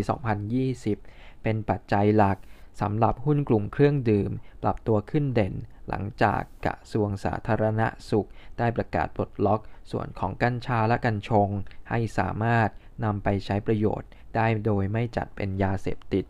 [0.71, 2.39] 2020 เป็นปัจจัยหลัก
[2.81, 4.31] สำหรับหุ้นกลุ่มเครื่องดื่ม
[4.63, 5.55] ปรับตัวขึ้นเด่น
[5.89, 11.49] หลังจากกระทรวงสาธารณสุข ได้ประกาศปลดล็อกส่วนของกัญชาและกัญชง
[11.91, 12.69] ให้สามารถ
[13.05, 16.25] นำไปใช้ประโยชน์ได้โดยไม่จัดเป็นยาเสพติด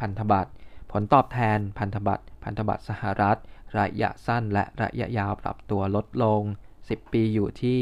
[0.00, 0.52] พันธบัตร
[1.00, 3.38] ลตอบแทนพันธบัตรพันธบัตรสหรัฐ
[3.78, 6.42] ระยะสั้นและระยะยาวปรับตัวลดลง
[6.78, 7.80] 10 ปีอยู่ที่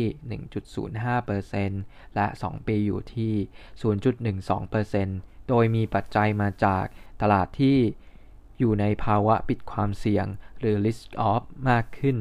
[0.86, 3.34] 1.05%และ 2 ปีอยู่ที่
[4.20, 6.84] 0.12%โดยมีปัจจัยมาจาก
[7.22, 7.78] ตลาดที่
[8.58, 10.26] อยู่ในภาวะปิดความเสี่ยง
[10.58, 12.16] หรือ risk off มากขึ้น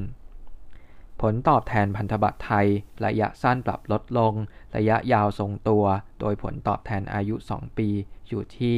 [1.22, 2.68] ผลตอบแทนพันธบัตรไทย
[3.06, 4.34] ระยะสั้นปรับลดลง
[4.76, 5.86] ระยะยาวทรงตัว
[6.20, 7.90] โดยผลตอบแทนอายุ 2 ปี
[8.28, 8.78] อยู่ที่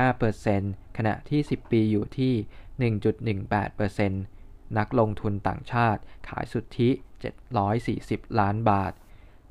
[0.00, 2.34] 0.45%ขณะที่ 10 ปีอยู่ที่
[2.92, 6.90] 1.18%นักลงทุนต่างชาติขายสุทธิ
[7.64, 8.92] 740 ล้านบาท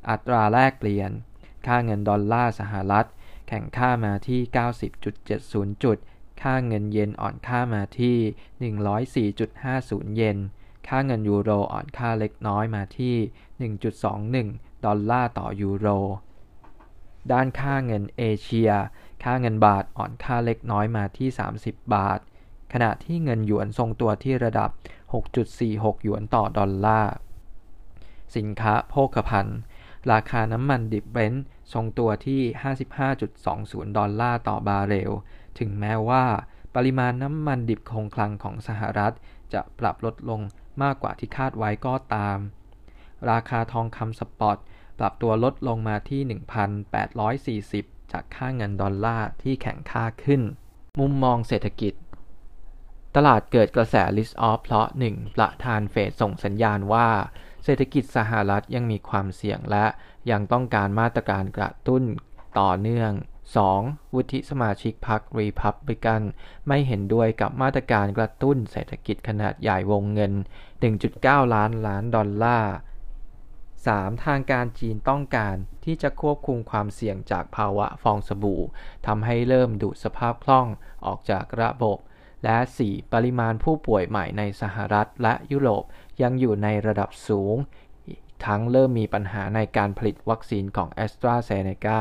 [0.10, 1.12] อัตราแลกเปลี่ยน
[1.66, 3.08] ค่าเงินดอลลาร์สหรัฐ
[3.48, 4.42] แข่งค่ามาที่
[5.12, 5.98] 90.70 จุด
[6.42, 8.18] ค่าเงินเยนอ่อนค่ามาที่
[9.34, 10.38] 104.50 เยน
[10.88, 13.16] ค่าเงินยูโรอ่อนค่าเล็กน้อยมาที่
[14.40, 15.88] 1.21 ดอลลาร์ต่อยูโร
[17.32, 18.72] ด้านค่าเงินเอเชีย
[19.24, 21.30] ค่าเงินบาทอ่อนค่าเล็กน้อยมาที่
[21.62, 22.20] 30 บาท
[22.74, 24.70] ขณะที่เงินหยวนทรงตัวที่ระดับ
[25.38, 27.14] 6.46 หยวนต่อดอลลาร์
[28.36, 29.60] สินค้าโภคภัณฑ์
[30.12, 32.42] ราคาน้ำมันดิบเบรนท์ทรงตัวที่
[33.20, 35.12] 55.20 ดอลลาร์ต่อบาร์เรล
[35.60, 36.24] ถึงแม้ว่า
[36.76, 39.14] ปริมาณน้ำมันดิบคงคลังของสหรัฐ
[39.54, 40.42] จะปรับลดลง
[40.84, 42.38] มากกว่าที่คาดไว้ก็ตาม
[43.32, 44.58] ราคาทองคำสปอต
[45.00, 46.22] ปรับตัวลดลงมาที่
[47.98, 50.42] 1,840 จากค่าเงินดอลลาร์ที่แข็งค่าขึ้น
[51.00, 51.94] มุมมองเศรษฐกิจ
[53.16, 55.36] ตลาดเกิดกระแส risk off เพราะ 1.
[55.36, 57.10] ประธานเฟดส่งสัญญาณว่า
[57.64, 59.86] เศรษฐกิจสหรัฐยังมีความเสี่ยงและ
[60.32, 62.04] ยังต้องการมาตรการกระตุ้น
[62.60, 63.12] ต่อเนื่อง
[63.60, 64.14] 2.
[64.14, 66.22] วุฒิสมาชิกพรรครีพับลิกัน
[66.68, 70.34] ไม่เห็นด้วยกับมาตรการกระตุ้นเศรษฐกิจขนาดใหญ่วงเงิน
[70.94, 72.74] 1.9 ล้านล้านดอลลาร์
[73.66, 74.26] 3.
[74.26, 78.62] ทางการจีนต้องการที่จะควบคุมความเสี่ยงจากภาวะฟองสบู่
[79.08, 80.68] ทำให้เริ่มดูดสภาพคล่อง
[81.06, 81.98] ออกจากระบบ
[82.44, 83.14] และ 4.
[83.14, 85.84] ปริมาณผู้ป่วยใหม่ในสหรัฐและยุโรป
[86.22, 87.56] ยังอยู่ในระดับสูง
[88.46, 92.00] ทั้งเริ่มมีปัญหาในการผลิตวัคซีนของแอสตราเซเนกา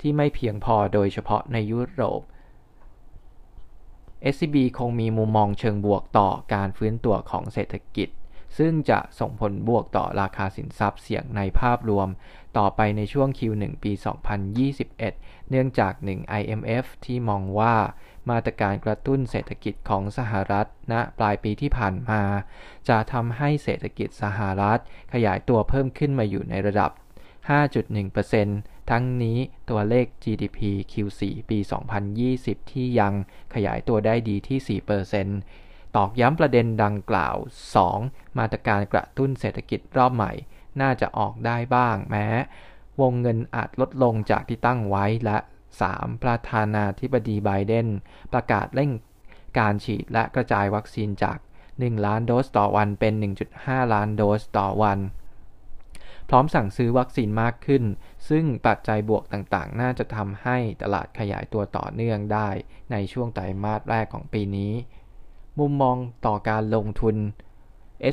[0.00, 2.22] ที่ไม่เพียงพอโดยเฉพาะในยุโรป
[4.32, 8.08] SCB คงมีมุมมองเชิงบวกต่อการฟื้นตัวของเศรษฐกิจ
[8.58, 12.08] ซึ่งจะส่งผลบวกต่อราคาสินทรัพย์เสี่ยงในภาพรวม
[12.58, 13.92] ต่อไปในช่วง Q1 ปี
[14.70, 17.74] 2021 เนื่องจาก 1 IMF ที่มองว่า
[18.30, 22.22] มาตรการกระตุ้นเศรษฐกิจของสหรัฐณปลายปีที่ผ่านมา
[22.88, 24.80] จะทำให้เศรษฐกิจสหรัฐ
[25.12, 26.90] ขยายตัวเพิ่มขึ้นมาอยู่ในระดับ
[28.10, 29.38] 5.1%ทั้งนี้
[29.70, 30.60] ตัวเลข GDP
[30.92, 31.58] Q4 ปี
[32.14, 33.12] 2020 ที่ยัง
[33.54, 34.80] ขยายตัวได้ดีที่
[35.42, 37.36] 4%ตอกย้ำประเด็นดังกล่าว
[37.86, 38.38] 2.
[38.38, 40.32] มาตรการกระตุ้นเศรษฐกิจรอบใหม่
[40.80, 42.28] น่าจะออกได้บ้างแม้
[43.00, 45.38] วงเงินอาจลดลงจากที่ตั้งไว้และ
[45.76, 46.22] 3.
[46.22, 47.86] ประธานาธิบดีไบเดน
[48.32, 48.90] ประกาศเร่ง
[49.58, 51.38] การฉีดและกระจายวัคซีนจาก
[51.72, 53.14] 1 ล้านโดสต่อวันเป็น
[53.52, 54.98] 1.5 ล้านโดสต่อวัน
[56.28, 57.84] พร้อมสั่งซื้อวัคซีนมากขึ้น
[58.28, 62.48] ซึ่งปัจจัยบวกต่างๆ น่าจะทำให้ตลาดขยายตัวต่อเนื่องได้
[62.90, 64.72] ในช่วงไตรมาสแรกของปีนี้
[65.58, 67.16] มุมมองต่อการลงทุน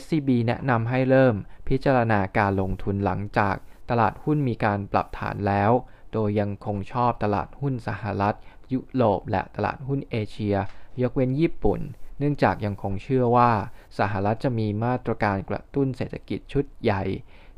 [0.02, 1.36] SCB แนะนำให้เริ่ม
[1.68, 3.56] พิจารณาการลงทุนหลังจาก
[3.90, 5.72] ตลาดหุ้นมีการปรับฐานแล้ว
[6.16, 8.36] โดยยังคงชอบตลาดหุ้นสหรัฐ
[8.74, 10.56] ยุโรปและตลาดหุ้นเอเชีย
[11.02, 11.80] ยกเว้นญี่ปุ่น
[12.20, 13.52] เนื่องจากยังคงเชื่อว่า
[14.00, 17.04] สหรัฐจะมีมาตรการกระตุ้นเศรษฐกิจชุดใหญ่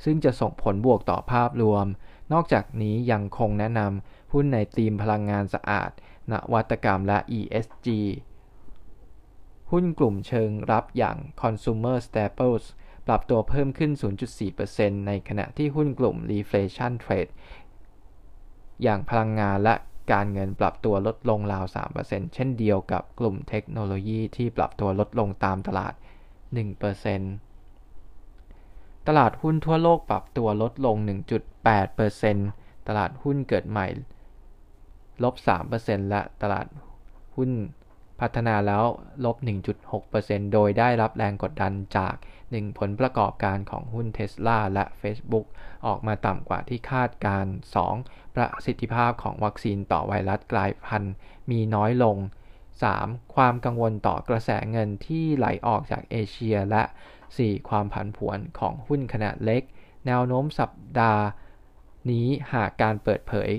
[0.04, 1.86] ซึ่งจะส่งผลบวกต่อภาพรวม
[2.34, 5.91] นอกจากนี้ยังคงแนะนำหุ้นในธีมพลังงานสะอาด
[6.32, 7.88] นวัตกรรมและ ESG
[9.72, 12.65] หุ้นกลุ่มเชิงรับอย่าง Consumer Staples
[13.08, 13.91] ปรับตัวเพิ่มขึ้น
[14.50, 17.32] 0.4%ในขณะที่หุ้นกลุ่ม Reflation Trade
[18.84, 19.76] อย่างพลังงานและ
[20.12, 21.66] การเงินปรับตัวลดลงราว
[22.00, 25.94] 3%เช่นเดียวกับกลุ่มเทคโนโลยีที่ปรับตัวลดลงตามตลาด
[26.70, 30.96] 1%ตลาดหุ้นทั่วโลกปรับตัวลดลง
[31.72, 33.88] 1.8%ตลาดหุ้นเกิดใหม่
[35.24, 35.36] ลบ
[35.74, 36.68] 3%และตลาด
[37.36, 37.52] หุ้น
[38.20, 38.84] พัฒนาแล้ว
[39.26, 39.38] ลบ
[39.96, 42.16] 1.6%โดยได้รับแรงกดดันจาก
[42.55, 42.77] 1.
[42.79, 45.45] ผลประกอบการของหุ้นเท s l a และ Facebook
[45.86, 47.45] ออกมาต่ำกว่าที่คาดการ
[47.89, 48.36] 2.
[48.36, 51.13] ประสิทธิภาพของวัคซีนต่อไวรัสกลายพันธุ์
[51.51, 52.17] มีน้อยลง
[52.75, 53.36] 3.
[53.36, 56.83] ความกังวลต่อกระแสเงินที่ไหลออกจากเอเชีย และ
[57.25, 57.69] 4.
[57.69, 59.63] ความผันผวนของหุ้นขนาดเล็ก
[60.05, 61.23] แนวโน้มสัปดาห์
[62.12, 63.49] นี้หากการเปิดเผย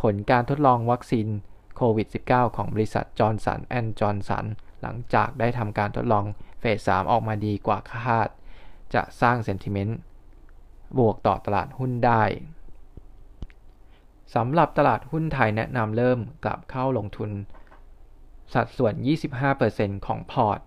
[0.00, 1.28] ผลการทดลองวัคซีน
[1.76, 4.46] โควิด -19 ของบริษัทจอห์นสันแอนด์จอห์นสัน
[4.82, 6.24] หลังจากได้ทำการทดลอง
[6.62, 8.28] phase 3ออกมาดีกว่าคาด
[8.94, 9.98] จะสร้าง sentiment
[10.98, 12.22] บวกต่อตลาดหุ้นได้
[14.34, 17.30] สำหรับตลาดหุ้นไทยแนะนำเริ่มกลับเข้าลงทุน
[18.54, 18.94] สัดส่วน
[19.50, 20.60] 25%ของ port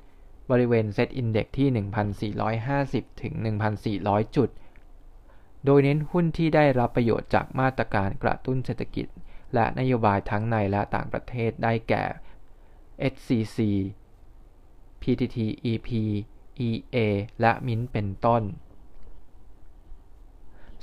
[0.52, 1.68] บริเวณ SET Index ที่
[2.52, 3.34] 1,450 ถึง
[3.86, 4.50] 1,400 จุด
[5.66, 9.08] โดยเน้นหุ้นที่ได้รับประโยชน์จากมาตรการกระตุ้นเศรษฐกิจ
[9.54, 12.04] และนโยบายทั้งในและต่างประเทศได้แก่
[13.14, 13.60] SCC
[15.06, 15.38] PTT
[15.72, 15.90] EP
[16.68, 16.98] EA
[17.42, 18.44] และมินเป็นต้น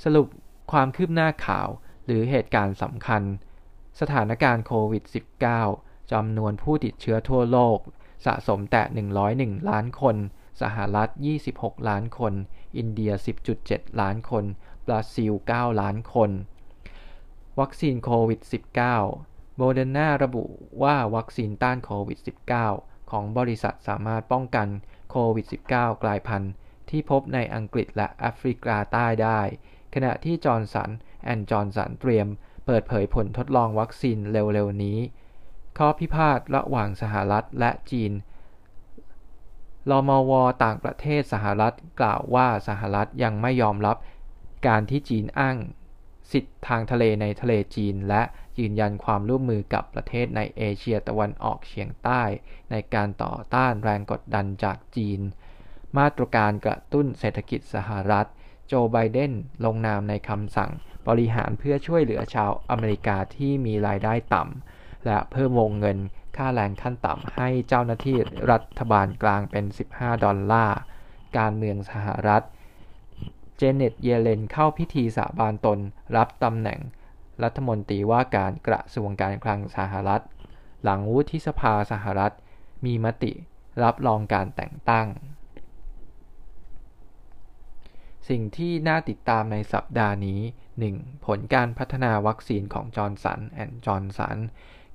[0.03, 0.27] สรุป
[0.71, 1.67] ความคืบหน้าข่าว
[2.05, 3.23] หรือเหตุการณ์สำคัญ
[3.99, 5.03] สถานการณ์โควิด
[5.57, 7.79] -19 จำนวนผู้ติดเชื้อทั่วโลก
[8.25, 8.83] สะสมแต่
[9.59, 10.15] 101 ล้านคน
[10.61, 11.09] สหรัฐ
[11.49, 12.33] 26 ล้านคน
[12.77, 13.11] อินเดีย
[13.55, 14.45] 10.7 ล้านคน
[14.87, 16.31] บราซิล 9 ล้านคน
[17.59, 18.41] วัคซีนโควิด
[18.99, 20.43] -19 โมเดอร์นาระบุ
[20.83, 22.19] ว่าวัคซีนต้านโควิด
[22.57, 24.67] -19 ของบริษัทสามารถป้องกัน
[25.09, 26.51] โควิด -19 กลายพันธุ์
[26.89, 29.39] ที่พบในอังกฤษและแอฟริกาใต้ได้
[29.93, 30.89] ขณะที่จอห์นสัน
[31.23, 32.27] แอนด์จอห์นสันเตรียม
[32.65, 34.99] เปิดเผยผลทดลองวัคซีนเร็วๆนี้
[35.77, 38.11] ข้อพิพาทระหว่างสหรัฐและจีน
[39.89, 40.31] รมว
[40.63, 43.97] ต่างประเทศสหรัฐกล่าวว่าสหรัฐยังไม่ยอมรับ
[44.67, 45.57] การที่จีนอ้าง
[46.31, 48.21] สิทธิทางทะเลในทะเลจีนและ
[48.59, 52.21] ยืนยันความร่วมมือกับประเทศในเอเชียตะวันออกเฉียงใต้
[52.71, 55.19] ในการต่อต้านแรงกดดันจากจีน
[55.97, 58.27] มาตรการกระตุ้นเศรษฐกิจสหรัฐ
[58.67, 59.33] โจไบเดน
[59.65, 60.71] ลงนามในคำสั่ง
[61.07, 65.97] บริหารเพื่อช่วยเหลือชาวอเมริกาที่มีรายได้ต่ำ และเพิ่มวงเงิน
[66.35, 68.17] ค่าแรงขั้นต่ำให้เจ้าหน้าที่
[68.51, 70.77] รัฐบาลกลางเป็น 15 ดอลลาร์
[71.37, 72.43] การเมืองสหรัฐ
[73.57, 75.79] เจเน็ต เยเลนเข้าพิธีสาบานตน
[76.15, 76.79] รับตำแหน่ง
[77.43, 80.23] รัฐมนตรีว่าการกระทรวงการคลังสหรัฐ
[80.83, 82.33] หลังวุฒิสภาสหรัฐ
[82.85, 83.31] มีมติ
[83.83, 85.07] รับรองการแต่งตั้ง
[88.29, 90.41] สิ่งที่น่าติดตามในสัปดาห์นี้
[90.83, 91.25] 1.
[91.25, 94.37] ผลการพัฒนาวัคซีนของจอห์นสันแอนด์จอห์นสัน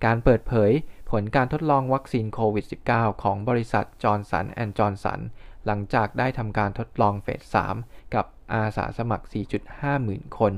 [0.04, 0.72] การเปิดเผย
[1.10, 5.20] ผลการทดลองวัคซีนโควิด -19 ของบริษัทจอห์นสันแอนด์จอห์นสัน
[5.66, 9.26] หลังจากได้ทำการทดลอง phase 3 กับอาสาสมัคร
[9.64, 10.54] 4.5 หมื่นคน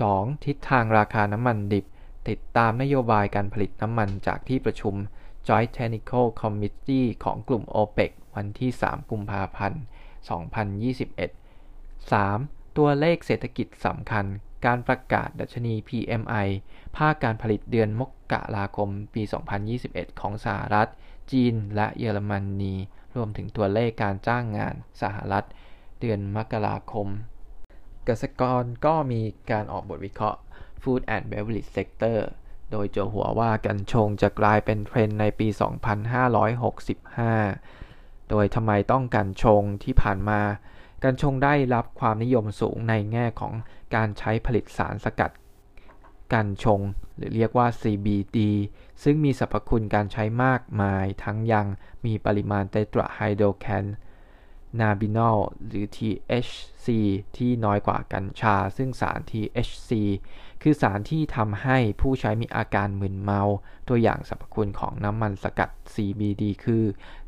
[0.00, 0.44] 2.
[0.44, 1.86] ทิศทางราคาน้ำมันดิบ
[2.28, 4.94] ติดตามนโยบายการผลิตน้ำมันจากที่ประชุม
[5.48, 9.80] Joint Technical Committee ของกลุ่ม OPEC วันที่ 3 กุมภาพันธ์
[11.48, 12.76] 2021 3.
[12.76, 14.26] ตัวเลขเศรษฐกิจสำคัญ
[14.66, 16.48] การประกาศดัชนี PMI
[16.96, 19.22] ภาคการผลิตเดือนมกราคม ปี
[19.72, 20.88] 2021 ของสหรัฐ
[21.32, 22.74] จีน และเยอรมนี
[23.16, 25.44] รวมถึงตัวเลขการจ้างงานสหรัฐ
[26.00, 27.08] เดือนมกราคม
[28.08, 30.40] กษกรก็มีการออกบทวิเคราะห์
[30.82, 32.18] Food and Beverage Sector
[32.70, 35.48] โดยโจหัวว่ากัญชงจะกลายเป็นเทรนในปี
[37.28, 40.40] 2565 โดยทำไมต้องกัญชงที่ผ่านมา
[41.04, 43.54] กัญชงได้รับความนิยมสูงในแง่ของ
[43.94, 45.30] การใช้ผลิตสารสกัด
[46.32, 46.80] กัญชง
[47.16, 48.38] หรือเรียกว่า CBD
[49.02, 51.66] ซึ่งมีสรรพคุณการใช้มากมายทั้งยัง
[52.06, 53.84] มีปริมาณเตตราไฮโดรแคน
[54.80, 56.86] นาบินอลหรือ THC
[57.36, 59.90] ที่น้อยกว่ากัญชา ซึ่งสาร THC
[60.62, 63.42] คือสารที่ทำให้ผู้ใช้มีอาการมึนเมา
[63.88, 66.84] ตัวอย่างสรรพคุณของน้ำมันสกัด CBD คือ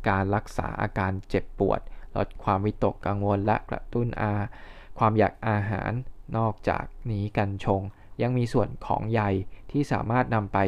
[0.09, 1.81] การรักษาอาการเจ็บปวด
[2.17, 4.33] ลดความวิตกกังวลและกระตุ้นอา
[4.99, 5.91] ความอยากอาหาร
[6.37, 7.81] นอกจากนี้กัญชง
[8.23, 9.23] ยังมีส่วนของใย
[9.71, 10.59] ที่สามารถนำไป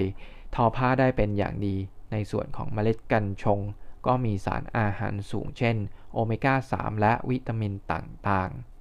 [0.55, 1.77] ทอผ้าได้เป็นอย่างดี
[2.13, 3.61] ในส่วนของเมล็ดกัญชง
[4.07, 5.77] ก็มีสารอาหารสูงเช่น
[6.17, 8.77] โอเมก้า 3 และวิตามินต่างๆ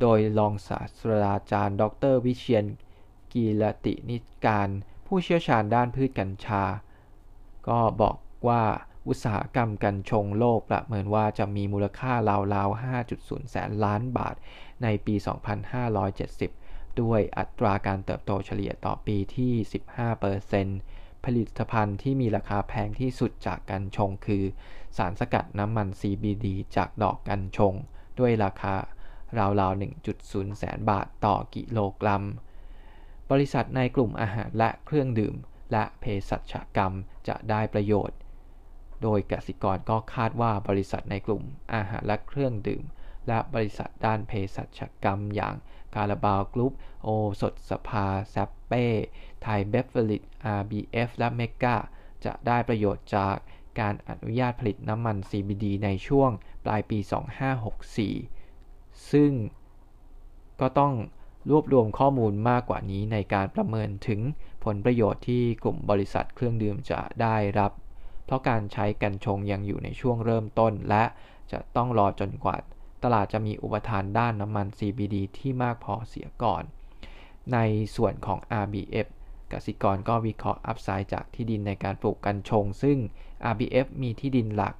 [0.00, 1.82] โดยรองศาสตราจารย์ ด
[2.12, 2.66] ร วิเชียน
[3.32, 4.68] กีรตินิการ
[5.06, 6.62] ผู้เชี่ยวชาญด้านพืชกัญชา
[7.68, 8.16] ก็บอก
[8.48, 8.62] ว่า
[9.08, 12.12] อุตสาหกรรมกัญชงโลกประเมินว่าจะมีมูลค่า
[12.54, 14.34] ราวๆ 5.0 แสนล้านบาท
[14.82, 15.14] ในปี
[16.28, 19.52] 2570 ด้วยอัตราการเติบโตเฉลี่ยต่อปีที่
[20.30, 24.44] 15% ผลิตภัณฑ์ที่มีราคาแพงที่สุดจากกัญชงคือ
[24.96, 26.46] สารสกัดน้ำมัน CBD
[26.76, 27.74] จากดอกกัญชง
[28.18, 28.74] ด้วยราคา
[29.38, 29.82] ราวๆ
[30.16, 32.24] 1.0 แสนบาทต่อกิโลกรัม
[33.30, 35.34] บริษัทในกลุ่มอาหารและเครื่องดื่ม
[35.72, 36.92] และเภสัชกรรม
[37.28, 38.18] จะได้ประโยชน์
[39.02, 41.42] โดยกสิกรก็คาดว่าบริษัทในกลุ่ม
[41.74, 42.84] อาหารและเครื่องดื่ม
[43.28, 45.54] และบริษัทด้านเภสัชกรรมอย่าง
[45.94, 47.08] คาราบาวกรุ๊ปโอ
[47.40, 48.84] สถสภาเซ็ปเป้
[49.42, 50.22] ไทยเบฟเฟลิต
[50.60, 51.76] RBF และเมกา
[52.24, 53.36] จะได้ประโยชน์จาก
[53.80, 56.30] การอนุญาตผลิตน้ำมัน CBD ในช่วง
[56.64, 56.98] ปลายปี
[58.24, 59.32] 2564 ซึ่ง
[60.60, 60.94] ก็ต้อง
[61.50, 64.20] รวบรวมข้อมูลมากกว่านี้ในการประเมินถึง
[64.64, 67.72] ผลประโยชน์ที่กลุ่มบริษัทเครื่องดื่มจะได้รับ
[68.24, 71.04] เพราะการใช้กัญชงยังอยู่ในช่วงเริ่มต้น และ
[71.52, 72.56] จะต้องรอจนกว่า
[73.02, 76.62] ตลาดจะมีอุปทานด้านน้ำมัน CBD ที่มากพอเสียก่อน
[77.52, 77.58] ใน
[77.96, 79.06] ส่วนของ RBF
[79.52, 82.98] กสิกรก็วิเคราะห์อัพไซด์จากที่ดินในการปลูกกัญชง ซึ่ง
[83.52, 84.74] RBF มีที่ดินหลัก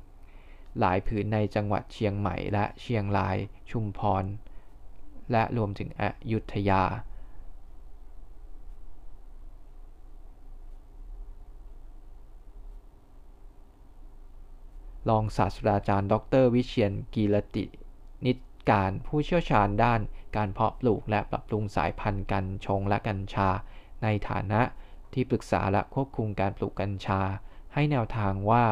[0.80, 3.36] หลายผืนในจังหวัดเชียงใหม่และเชียงราย
[3.70, 4.24] ชุมพร
[5.32, 6.02] และรวมถึงอ
[6.32, 6.84] ยุธยา
[15.08, 17.64] รองศาสตราจารย์ ดร วิเชียนกีรติ
[18.26, 18.38] นิต
[18.70, 20.00] การผู้เชี่ยวชาญด้าน
[20.36, 23.48] การเพาะปลูกและปรับปรุงสายพันธุ์กัญชงและกัญชา
[24.03, 24.61] ในฐานะ
[25.12, 27.20] ที่ปรึกษาและควบคุมการปลูกกัญชา
[27.74, 28.64] ให้แนวทางว่า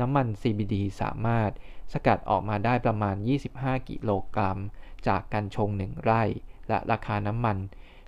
[0.00, 1.50] น้ำมัน CBD สามารถ
[1.92, 3.16] สกัดออกมาได้ประมาณ
[3.52, 4.58] 25 กิโลกรัม
[5.08, 6.22] จากกัญชง 1 ไร่
[6.68, 7.58] และราคาน้ำมัน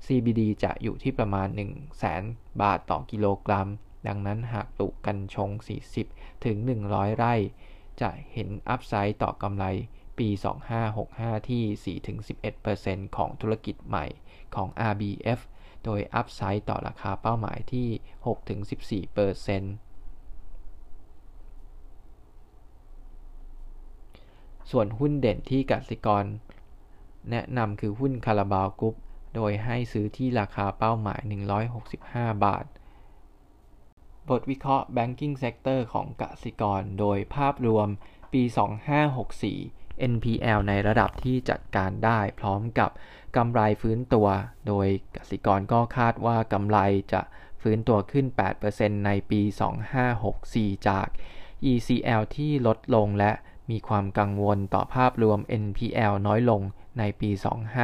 [0.06, 3.68] CBD จะอยู่ที่ประมาณ 1 0 0 0 0แบาทต่อกิโลกรัม
[4.06, 5.50] ดังนั้นหากปลูกกัญชง
[5.96, 6.56] 40 ถึง
[6.86, 7.34] 100 ไร่
[8.00, 9.64] จะเห็นอัพไซด์ต่อกำไร
[10.18, 10.28] ปี
[10.88, 11.98] 2565 ที่
[12.46, 14.06] 4-11%ของธุรกิจใหม่
[14.54, 15.40] ของ RBF
[15.84, 17.88] โดยอัพไซด์ต่อราคาเป้าหมายที่
[19.06, 19.10] 6-14%
[24.70, 26.24] ส่วนหุ้นเด่นที่กสิกร
[27.30, 28.94] แนะนำคือหุ้นคาราบาวกรุ๊ป
[29.34, 31.20] โดยให้ซื้อที่ราคาเป้าหมาย
[31.82, 32.64] 165 บาท
[34.28, 37.88] บทวิเคราะห์ Banking Sector ของกสิกร โดยภาพรวม
[38.32, 38.42] ปี
[39.26, 42.90] 2564 NPL ในระดับที่จัดการได้พร้อมกับ
[43.36, 44.28] กำไรฟื้นตัว
[44.66, 46.78] โดยกสิกรก็คาดว่ากำไร
[47.12, 47.20] จะ
[47.62, 48.26] ฟื้นตัวขึ้น
[48.66, 49.40] 8%ในปี
[50.14, 51.08] 2564 จาก
[51.72, 53.32] ECL ที่ลดลงและ
[53.70, 56.62] มีความกังวลต่อภาพรวม NPL น้อยลง
[56.98, 57.30] ในปี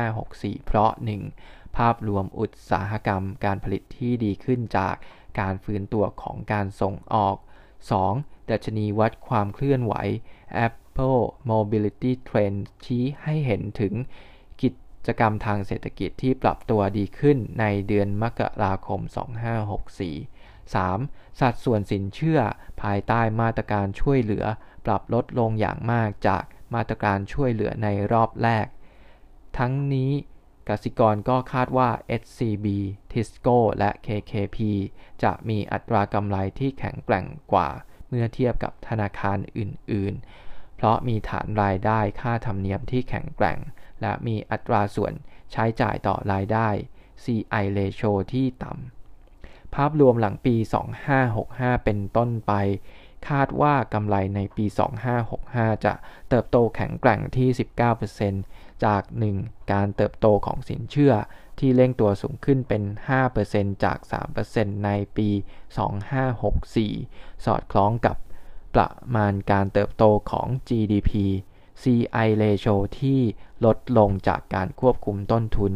[0.06, 0.90] 2564 เพราะ
[1.34, 1.76] 1.
[1.76, 4.94] ภาพรวมอุตสาหกรรมการผลิตที่ดีขึ้นจาก
[5.40, 7.36] การฟื้นตัวของการส่งออก
[7.92, 8.50] 2.
[8.50, 9.94] ดัชนีวัดความเคลื่อนไหว
[10.66, 13.94] Apple Mobility Trend ชี้ให้เห็นถึง
[15.06, 19.00] จกรรมทางเศรษฐกิจที่ปรับตัวดีขึ้นในเดือนมกราคม
[19.86, 21.40] 2564 3.
[21.40, 22.40] สัดส่วนสินเชื่อ
[22.82, 24.44] ภายใต้มาตรการช่วยเหลือ
[24.86, 26.44] ปรับลดลงอย่างมากจาก
[26.74, 28.66] มาตรการช่วยเหลือในรอบแรก
[29.58, 30.12] ทั้งนี้
[30.68, 31.90] กสิกรก็คาดว่า
[32.20, 32.66] SCB,
[33.12, 34.58] Tisco และ KKP
[35.22, 37.68] จะมีอัตรากำไรที่แข็งแกร่งกว่า
[38.08, 40.14] เมื่อเทียบกับธนาคารอื่น
[40.46, 43.58] ๆ เพราะมีฐานรายได้ค่าธรรมเนียมที่แข็งแกร่ง
[44.00, 45.12] และมีอัตราส่วน
[45.52, 46.68] ใช้จ่ายต่อรายได้
[47.24, 50.56] CI ratio ที่ต่ำ ภาพรวมหลังปี
[51.20, 52.52] 2565 เป็นต้นไป
[53.28, 54.64] คาดว่ากำไรในปี
[55.24, 55.94] 2565 จะ
[56.28, 57.48] เติบโตแข็งแกร่งที่
[58.16, 59.02] 19%จาก
[59.36, 59.72] 1.
[59.72, 61.14] การเติบโตของสินเชื่อ
[61.58, 62.82] ที่เร่งตัวสูงขึ้นเป็น
[63.34, 63.98] 5%จาก
[64.42, 65.28] 3%ในปี
[66.92, 68.16] 2564 สอดคล้องกับ
[68.74, 71.10] ประมาณการเติบโตของ GDP
[71.82, 73.20] CI ratio ที่
[73.64, 75.72] ลดลงจากการควบคุมต้นทุน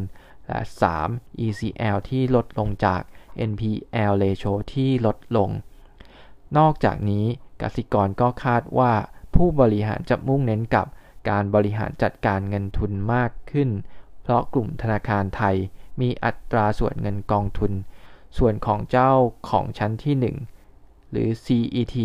[0.48, 0.60] และ
[1.02, 1.44] 3.
[1.44, 3.02] ECL ที่ลดลงจาก
[3.50, 5.50] NPL ratio ที่ลดลง
[6.58, 7.26] นอกจากนี้
[7.62, 8.92] กสิกรก็คาดว่า
[9.34, 10.86] ผู้บริหารจะมุ่งเน้นกับ
[11.30, 13.70] การบริหารจัดการเงินทุนมากขึ้น
[14.22, 15.56] เพราะกลุ่มธนาคารไทย
[16.00, 17.72] มีอัตราส่วนเงินกองทุน
[18.38, 19.12] ส่วนของเจ้า
[19.48, 20.34] ของชั้นที่
[20.70, 21.96] 1 หรือ CET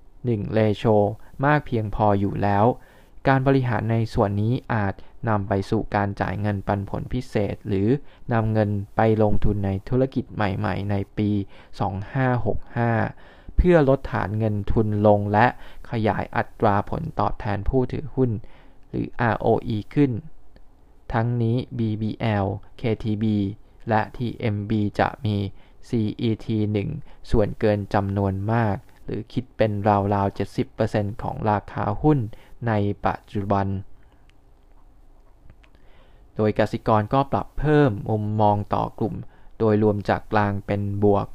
[0.00, 0.96] 1 ratio
[1.44, 2.64] มากเพียงพออยู่แล้ว
[3.28, 4.94] การบริหารในส่วนนี้อาจ
[5.28, 7.88] นำไปสู่การจ่ายเงินปันผลพิเศษ หรือ
[8.32, 11.30] นำเงินไปลงทุนในธุรกิจใหม่ๆ ในปี
[12.64, 15.46] 2565 เพื่อลดฐานเงินทุนลงและ
[15.90, 18.30] ขยายอัตราผลตอบแทนผู้ถือหุ้น
[18.88, 20.12] หรือ ROE ขึ้น
[21.12, 22.46] ทั้งนี้ BBL
[22.80, 23.24] KTB
[23.88, 25.36] และ TMB จะมี
[25.88, 26.76] CET1
[27.30, 28.76] ส่วนเกินจำนวนมาก
[29.06, 30.38] หรือคิดเป็นราวๆ
[30.74, 32.18] 70%ของราคาหุ้น
[32.66, 32.72] ใน
[33.06, 33.66] ปัจจุบัน
[36.36, 39.14] โดยกสิกรก็ปรับเพิ่มมุมมองต่อกลุ่ม
[39.58, 41.26] โดยรวมจากกลางเป็นบวก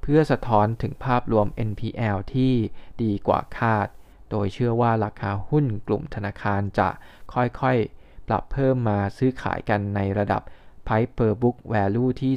[0.00, 2.54] เพื่อสะท้อนถึงภาพรวม NPL ที่
[3.02, 3.88] ดีกว่าคาด
[4.30, 6.88] โดยเชื่อว่าราคาหุ้นกลุ่มธนาคารจะ
[7.34, 10.42] ค่อยๆ ปรับเพิ่มมาซื้อขายกันในระดับ
[10.86, 12.32] Price per book value ที่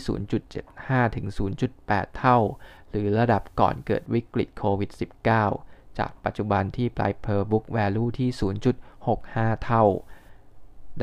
[0.56, 1.26] 0.75 ถึง
[1.72, 2.38] 0.8 เท่า
[2.92, 4.92] หรือระดับก่อนเกิดวิกฤตโควิด
[5.44, 8.30] -19 จากปัจจุบันที่ Price per book value ที่
[8.96, 9.86] 0.65 เท่า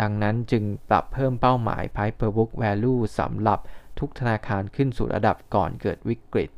[0.01, 3.59] ดังนั้นจึงปรับเพิ่มเป้าหมาย Price per book value สำหรับ
[3.99, 6.51] ทุกธนาคารขึ้นสู่ระดับก่อนเกิดวิกฤต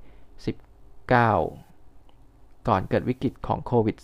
[0.70, 3.96] 19 ก่อนเกิดวิกฤตของโควิด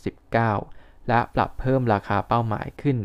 [0.51, 2.97] -19 และปรับเพิ่มราคาเป้าหมายขึ้น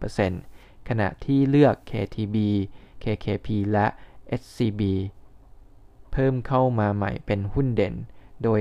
[0.00, 2.36] 16-40%ขณะที่เลือก KTB
[3.04, 3.86] KKP และ
[4.40, 4.82] SCB
[6.12, 7.94] เพิ่มเข้ามาใหม่เป็นหุ้นเด่น
[8.44, 8.60] โดย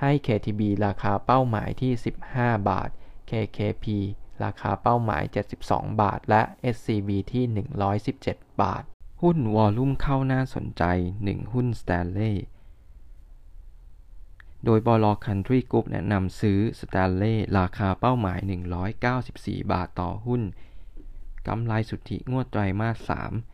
[0.00, 1.92] ให้ KTB ราคาเป้าหมายที่
[2.30, 2.90] 15 บาท
[3.30, 3.86] KKP
[4.44, 5.22] ราคาเป้าหมาย
[5.58, 6.42] 72 บาท และ
[6.74, 7.44] SCB ที่
[8.02, 8.82] 117 บาท
[9.22, 10.84] หุ้นวอลลุ่มเข้าน่าสนใจ
[11.20, 12.36] 1 หุ้น Stanley
[14.64, 18.38] โดยบลคันทรีกรุ๊ปแนะนำซื้อ Stanley ราคาเป้าหมาย
[19.04, 20.42] 194 บาทต่อหุ้น
[21.46, 23.51] กำไรสุทธิงวดไตรมาส 3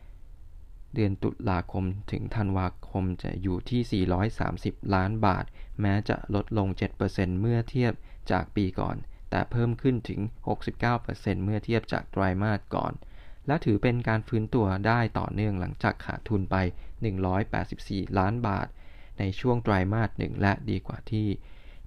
[0.95, 4.05] เดือนตุลาคมถึงธันวาคมจะอยู่ที่
[4.49, 5.45] 430 ล้านบาท
[5.81, 6.67] แม้จะลดลง
[7.05, 7.93] 7%เมื่อเทียบ
[8.31, 8.95] จากปีก่อน
[9.29, 10.19] แต่เพิ่มขึ้นถึง
[10.81, 12.93] 69%เมื่อเทียบจากไตรมาสก่อน
[13.47, 16.55] และถือเป็นการฟื้นตัวได้ต่อเนื่องหลังจากขาดทุนไป
[17.37, 18.67] 184 ล้านบาท
[19.19, 21.27] ในช่วงไตรมาสหนึ่งและดีกว่าที่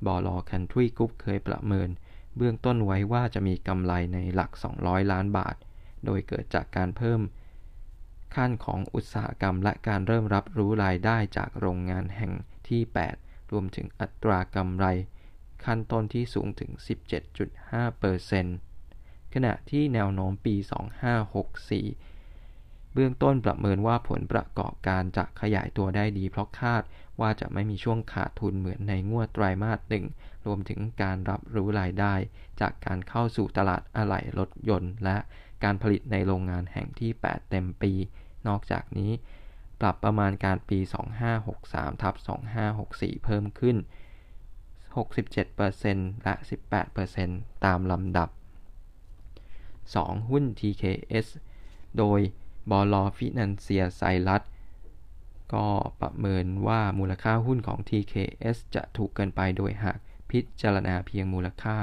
[0.07, 1.89] บลคันทรีกรุ๊ปเคยประเมิน
[2.37, 4.51] เบื้องต้นไว้ว่าจะมีกำไรในหลัก
[4.83, 5.57] 200 ล้านบาท
[6.05, 7.21] โดยเกิดจากการเพิ่ม
[8.35, 12.33] ขั้นของอุตสาหกรรม และการเริ่มรับรู้รายได้จากโรงงานแห่ง
[12.69, 12.83] ที่
[13.17, 14.87] 8 รวมถึงอัตรากำไร
[15.65, 16.71] ขั้นต้นที่สูงถึง
[18.43, 20.61] 17.5%ขณะที่แนวโน้มปี 2564
[22.95, 26.83] เบื้องต้นประเมินว่าผลประกอบการจะขยายตัวได้ดีเพราะคาด
[27.21, 30.05] ว่าจะไม่มีช่วงขาดทุนเหมือนในงวดไตรมาสหนึ่ง
[30.47, 32.15] รวมถึงการรับรู้รายได้
[32.61, 35.17] จากการเข้าสู่ตลาดอะไหล่รถยนต์ และ
[35.65, 37.93] การผลิตในโรงงานแห่งที่ 8 เต็มปี
[38.49, 39.11] นอกจากนี้
[39.81, 40.79] ปรับประมาณการปี
[41.41, 42.15] 2563ทับ
[42.71, 43.77] 2564 เพิ่มขึ้น
[44.95, 46.35] 67%และ
[47.01, 48.29] 18%ตามลำดับ
[49.89, 50.29] 2.
[50.31, 51.27] หุ้น TKS
[51.99, 52.21] โดย
[52.71, 54.43] บลฟินันเซียไซรัส
[55.55, 55.67] ก็
[56.01, 59.99] ประเมินว่ามูลค่าหุ้นของ TKS จะถูกเกินไปโดยหาก
[60.31, 61.77] พิจารณาเพียงมูลค่า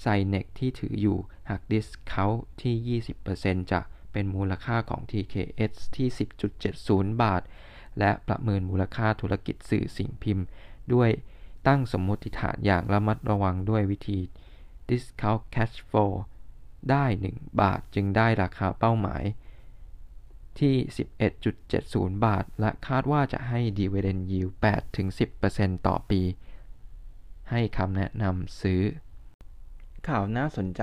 [0.00, 1.18] ไซเน็กที่ถืออยู่
[1.48, 2.26] หากดิสเคา
[2.62, 3.80] ที่ 20%จะ
[4.14, 6.08] เป็นมูลค่าของ TKS ที่
[6.64, 7.42] 10.70 บาท
[7.98, 10.46] และประเมินมูลค่าธุรกิจสื่อสิ่งพิมพ์
[10.94, 11.10] ด้วย
[11.66, 14.18] ตั้งสมมติฐานอย่างระมัดระวังด้วยวิธี
[14.88, 16.12] discount cash flow
[16.90, 19.22] ได้ 1 บาทจึงได้ราคาเป้าหมาย
[20.58, 20.74] ที่
[21.50, 24.52] 11.70 บาท และคาดว่าจะให้ dividend yield
[25.18, 26.20] 8-10%ต่อปี
[27.50, 28.82] ให้คำแนะนำซื้อ
[30.08, 30.82] ข่าวน่าสนใจ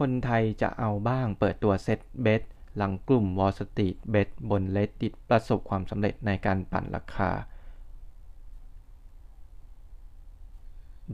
[0.00, 2.42] คนไทยจะเอาบ้างเปิดตัวเซ็ตเบส
[2.76, 7.30] หลังกลุ่ม Wall Street Bet บน Reddit ประสบความสำเร็จในการปั่นราคา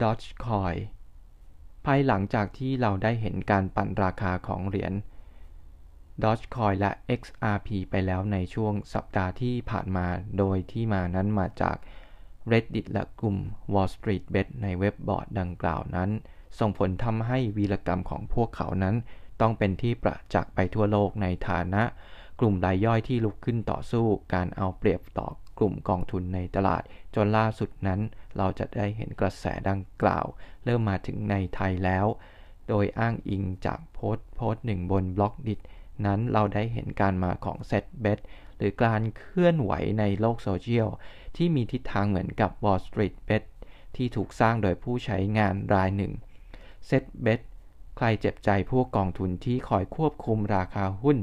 [0.01, 0.77] Dogecoin
[1.85, 4.93] ภายหลังจากที่เราได้เห็นการปั่นราคาของเหรียญ
[6.23, 10.07] Dogecoin และ XRP ไปแล้วในช่วงสัปดาห์ที่ผ่านมา
[10.37, 11.77] โดยที่มานั้นมาจาก
[12.51, 13.37] Reddit และกลุ่ม
[13.73, 16.11] Wall Street Bet ในเว็บบอร์ดดังกล่าวนั้น
[16.59, 18.95] ส่งผลทำให้วีรกรรมของพวกเขานั้น
[19.41, 21.83] ต้องเป็นที่ประจักษ์ไปทั่วโลกในฐานะ
[22.39, 25.27] กลุ่มรายย่อยที่ลุกขึ้นต่อสู้การเอาเปรียบต่อ
[25.59, 26.83] กลุ่มกองทุนในตลาด
[27.15, 27.99] จนล่าสุดนั้น
[28.37, 30.25] เราจะได้เห็นกระแสดังกล่าว
[30.63, 32.05] เริ่มมาถึงในไทยแล้ว
[32.69, 35.55] โดยอ้างอิงจากโพสต์โพสต์หนึ่งบนบล็อกดิ
[36.05, 38.19] นั้นเราได้เห็นการมาของ SET Bets
[38.57, 40.87] หรือการเคลื่อนไหวในโลกโซเชียล
[41.35, 43.43] ที่มีทิศทางเหมือนกับ Wall Street Bet
[43.95, 46.13] ที่ถูกสร้างโดยผู้ใช้งานรายหนึ่ง
[46.87, 47.41] SET Bets
[47.97, 51.17] ใครเจ็บใจพวกกองทุนที่คอยควบคุมราคาหุ้น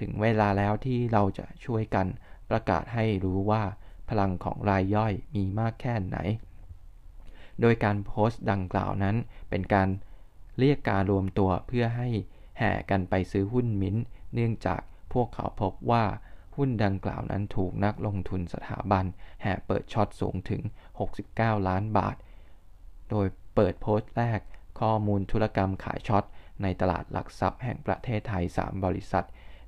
[0.00, 2.06] ถึงเวลาแล้วที่เราจะช่วยกัน
[2.50, 3.62] ประกาศให้รู้ว่า
[4.08, 6.18] พลังของรายย่อยมีมากแค่ไหน
[7.60, 9.16] โดยการโพสต์ดังกล่าวนั้น
[9.50, 9.88] เป็นการ
[10.58, 12.08] เรียกการรวมตัวเพื่อให้
[12.58, 13.96] แห่กันไปซื้อหุ้นมิ้น
[14.34, 14.80] เนื่องจาก
[15.12, 16.04] พวกเขาพบว่า
[16.56, 19.04] หุ้นดังกล่าวนั้นถูกนักลงทุนสถาบัน
[19.42, 20.62] แห่เปิดช็อตสูงถึง
[21.16, 22.16] 69 ล้านบาท
[23.10, 24.40] โดยเปิดโพสต์แรก
[24.80, 26.24] ข้อมูลธุรกรรมขายช็อต
[26.62, 29.24] ในตลาดหลักทรัพย์แห่งประเทศไทย 3 บริษัท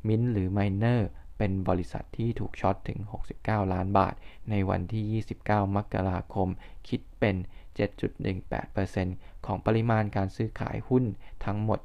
[0.09, 2.99] มิ้นหรือไมเนอร์เป็นบริษัทที่ถูกช็อตถึง
[3.37, 4.15] 69 ล้านบาท
[4.51, 6.49] ในวันที่ 29 มกราคม
[6.89, 7.37] คิดเป็น
[8.21, 11.05] 7.18%ของปริมาณการซื้อขายหุ้น
[11.45, 11.81] ทั้งหมด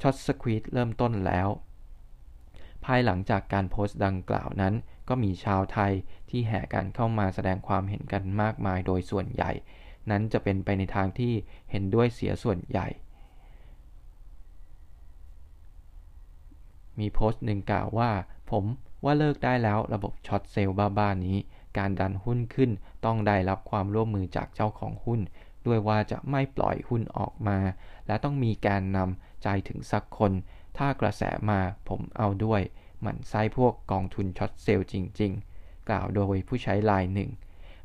[0.00, 1.48] ช็อตสควีตเริ่มต้นแล้ว
[2.84, 4.74] ภายหลังจากการโพสต์ดังกล่าวนั้น
[5.08, 5.92] ก็มีชาวไทย
[6.30, 9.52] ที่แห่กันเข้ามาแสดงความเห็นกันมากมายโดยส่วนใหญ่
[10.10, 11.32] นั้นจะเป็นไปในทางที่
[11.70, 12.88] เห็นด้วยเสียส่วนใหญ่
[16.98, 18.10] มีโพสต์หนึ่งกล่าวว่า
[18.50, 18.64] ผม
[19.04, 21.36] ว่าเลิกได้แล้วระบบ short sell บ้าๆนี้
[21.78, 22.70] การดันหุ้นขึ้น
[23.04, 25.20] ต้องได้รับความร่วมมือจากเจ้าของหุ้น
[25.66, 27.58] ด้วยว่าจะไม่ปล่อยหุ้นออกมา
[28.06, 30.32] และต้องมีการนำใจถึงสักคน
[30.78, 32.60] ถ้ากระแสมาผมเอาด้วย
[33.00, 37.30] หมั่นไส้พวกกองทุน short sell จริง ๆ กล่าวโดยผู้ใช้รายหนึ่ง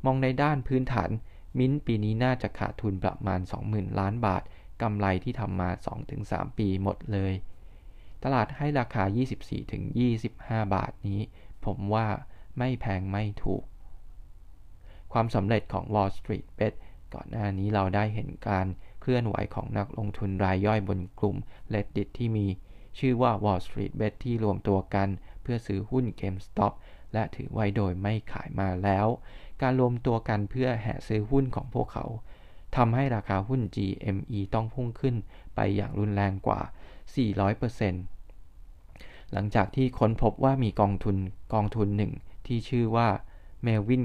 [0.05, 1.09] มองในด้านพื้นฐาน
[1.57, 3.39] มิ้นปีนี้น่าจะขาดทุนประมาณ
[3.69, 4.43] 20,000 ล้านบาท
[4.81, 5.69] กำไรที่ทำมา
[6.13, 7.33] 2-3 ปีหมดเลย
[8.23, 9.03] ตลาดให้ราคา
[9.89, 11.19] 24-25 บาทนี้
[11.65, 12.07] ผมว่า
[12.57, 13.63] ไม่แพงไม่ถูก
[15.13, 16.73] ความสำเร็จของ Wall Street Bet
[17.13, 18.67] ก่อนหน้านี้เราได้เห็นการ
[19.01, 21.37] เคลื่อนไหวของนักลงทุนรายย่อยบนกลุ่ม
[21.73, 22.47] Reddit ที่มี
[22.99, 25.07] ชื่อว่า Wall Street Bet ที่รวมตัวกัน
[25.41, 26.73] เพื่อซื้อหุ้น GameStop
[27.13, 29.07] และถือไว้โดยไม่ขายมาแล้ว
[29.61, 32.05] การรวมตัวกันเพื่อแห่ซื้อหุ้นของพวกเขา
[32.75, 35.15] ทำให้ราคาหุ้น GME ต้องพุ่งขึ้น
[35.55, 36.61] ไปอย่างรุนแรงกว่า
[37.55, 41.17] 400%หลังจากที่ค้นพบว่ามีกองทุน
[41.53, 42.11] กองทุนหนึ่ง
[42.45, 43.09] ที่ชื่อว่า
[43.65, 44.03] Melvin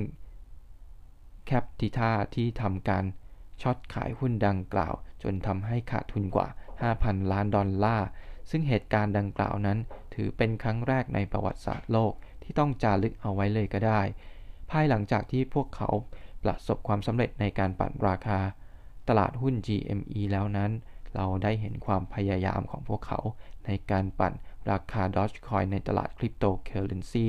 [1.50, 3.04] Capita ที่ทำการ
[3.62, 6.48] ช็อตขายหุ้นดังกล่าว จนทำให้ขาดทุนกว่า
[6.90, 8.08] 5,000 ล้านดอลลาร์
[8.50, 9.78] ซึ่งเหตุการณ์ดังกล่าวนั้น
[10.14, 14.02] ถือเป็นครั้งแรกในประวัติศาสตร์โลกที่ต้องจารึกเอาไว้เลยก็ได้
[14.70, 15.90] ภายหลังจากที่พวกเขา
[16.42, 18.38] ประสบความสำเร็จในการปั่นราคา
[19.08, 20.70] ตลาดหุ้น GME แล้วนั้น
[21.14, 23.20] เราได้เห็นความพยายามของพวกเขา
[23.66, 24.32] ในการปั่น
[24.70, 27.26] ราคา Dogecoin ในตลาดคริปโตเคอเรนซี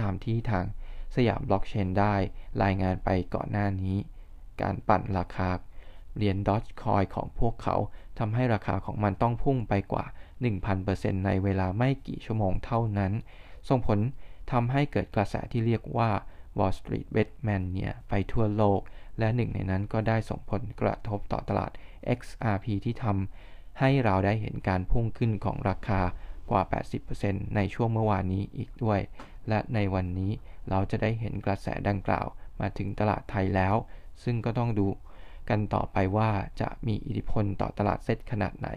[0.00, 0.64] ตามที่ทาง
[1.14, 2.14] สยามบล็อกเชนได้
[2.62, 3.96] รายงานไปก่อนหน้านี้
[4.62, 5.50] การปั่นราคา
[6.16, 7.76] เหรียญ Dogecoin ของพวกเขา
[8.18, 10.04] ทำให้ราคาของมันต้องพุ่งไปกว่า
[10.64, 13.12] 1,000%ในเวลาไม่กี่ชั่วโมงเท่านั้น
[13.68, 13.98] ส่งผล
[14.52, 16.10] ทำให้เกิดกระแสที่เรียกว่า
[16.58, 18.80] Wall Street Bet Mania ไปทั่วโลก
[19.18, 21.70] และหนึ่งในนั้นก็ได้ส่งผลกระทบต่อตลาด
[22.18, 26.00] XRP ที่ทำให้เราได้เห็นการพุ่งขึ้นของราคา
[26.50, 26.62] กว่า
[27.08, 29.00] 80%ในช่วงเมื่อวานนี้อีกด้วย
[29.48, 30.32] และในวันนี้
[30.70, 32.26] เราจะได้เห็นกระแสดังกล่าว
[32.60, 33.74] มาถึงตลาดไทยแล้ว
[34.24, 34.86] ซึ่งก็ต้องดู
[35.48, 36.30] กันต่อไปว่า
[36.60, 38.68] จะมีอิทธิพลต่อตลาดเซ็ตขนาดไหน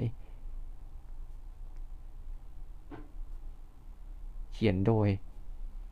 [4.54, 5.08] เขียนโดย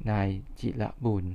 [0.09, 0.27] นาย
[0.59, 1.25] จิระบุญ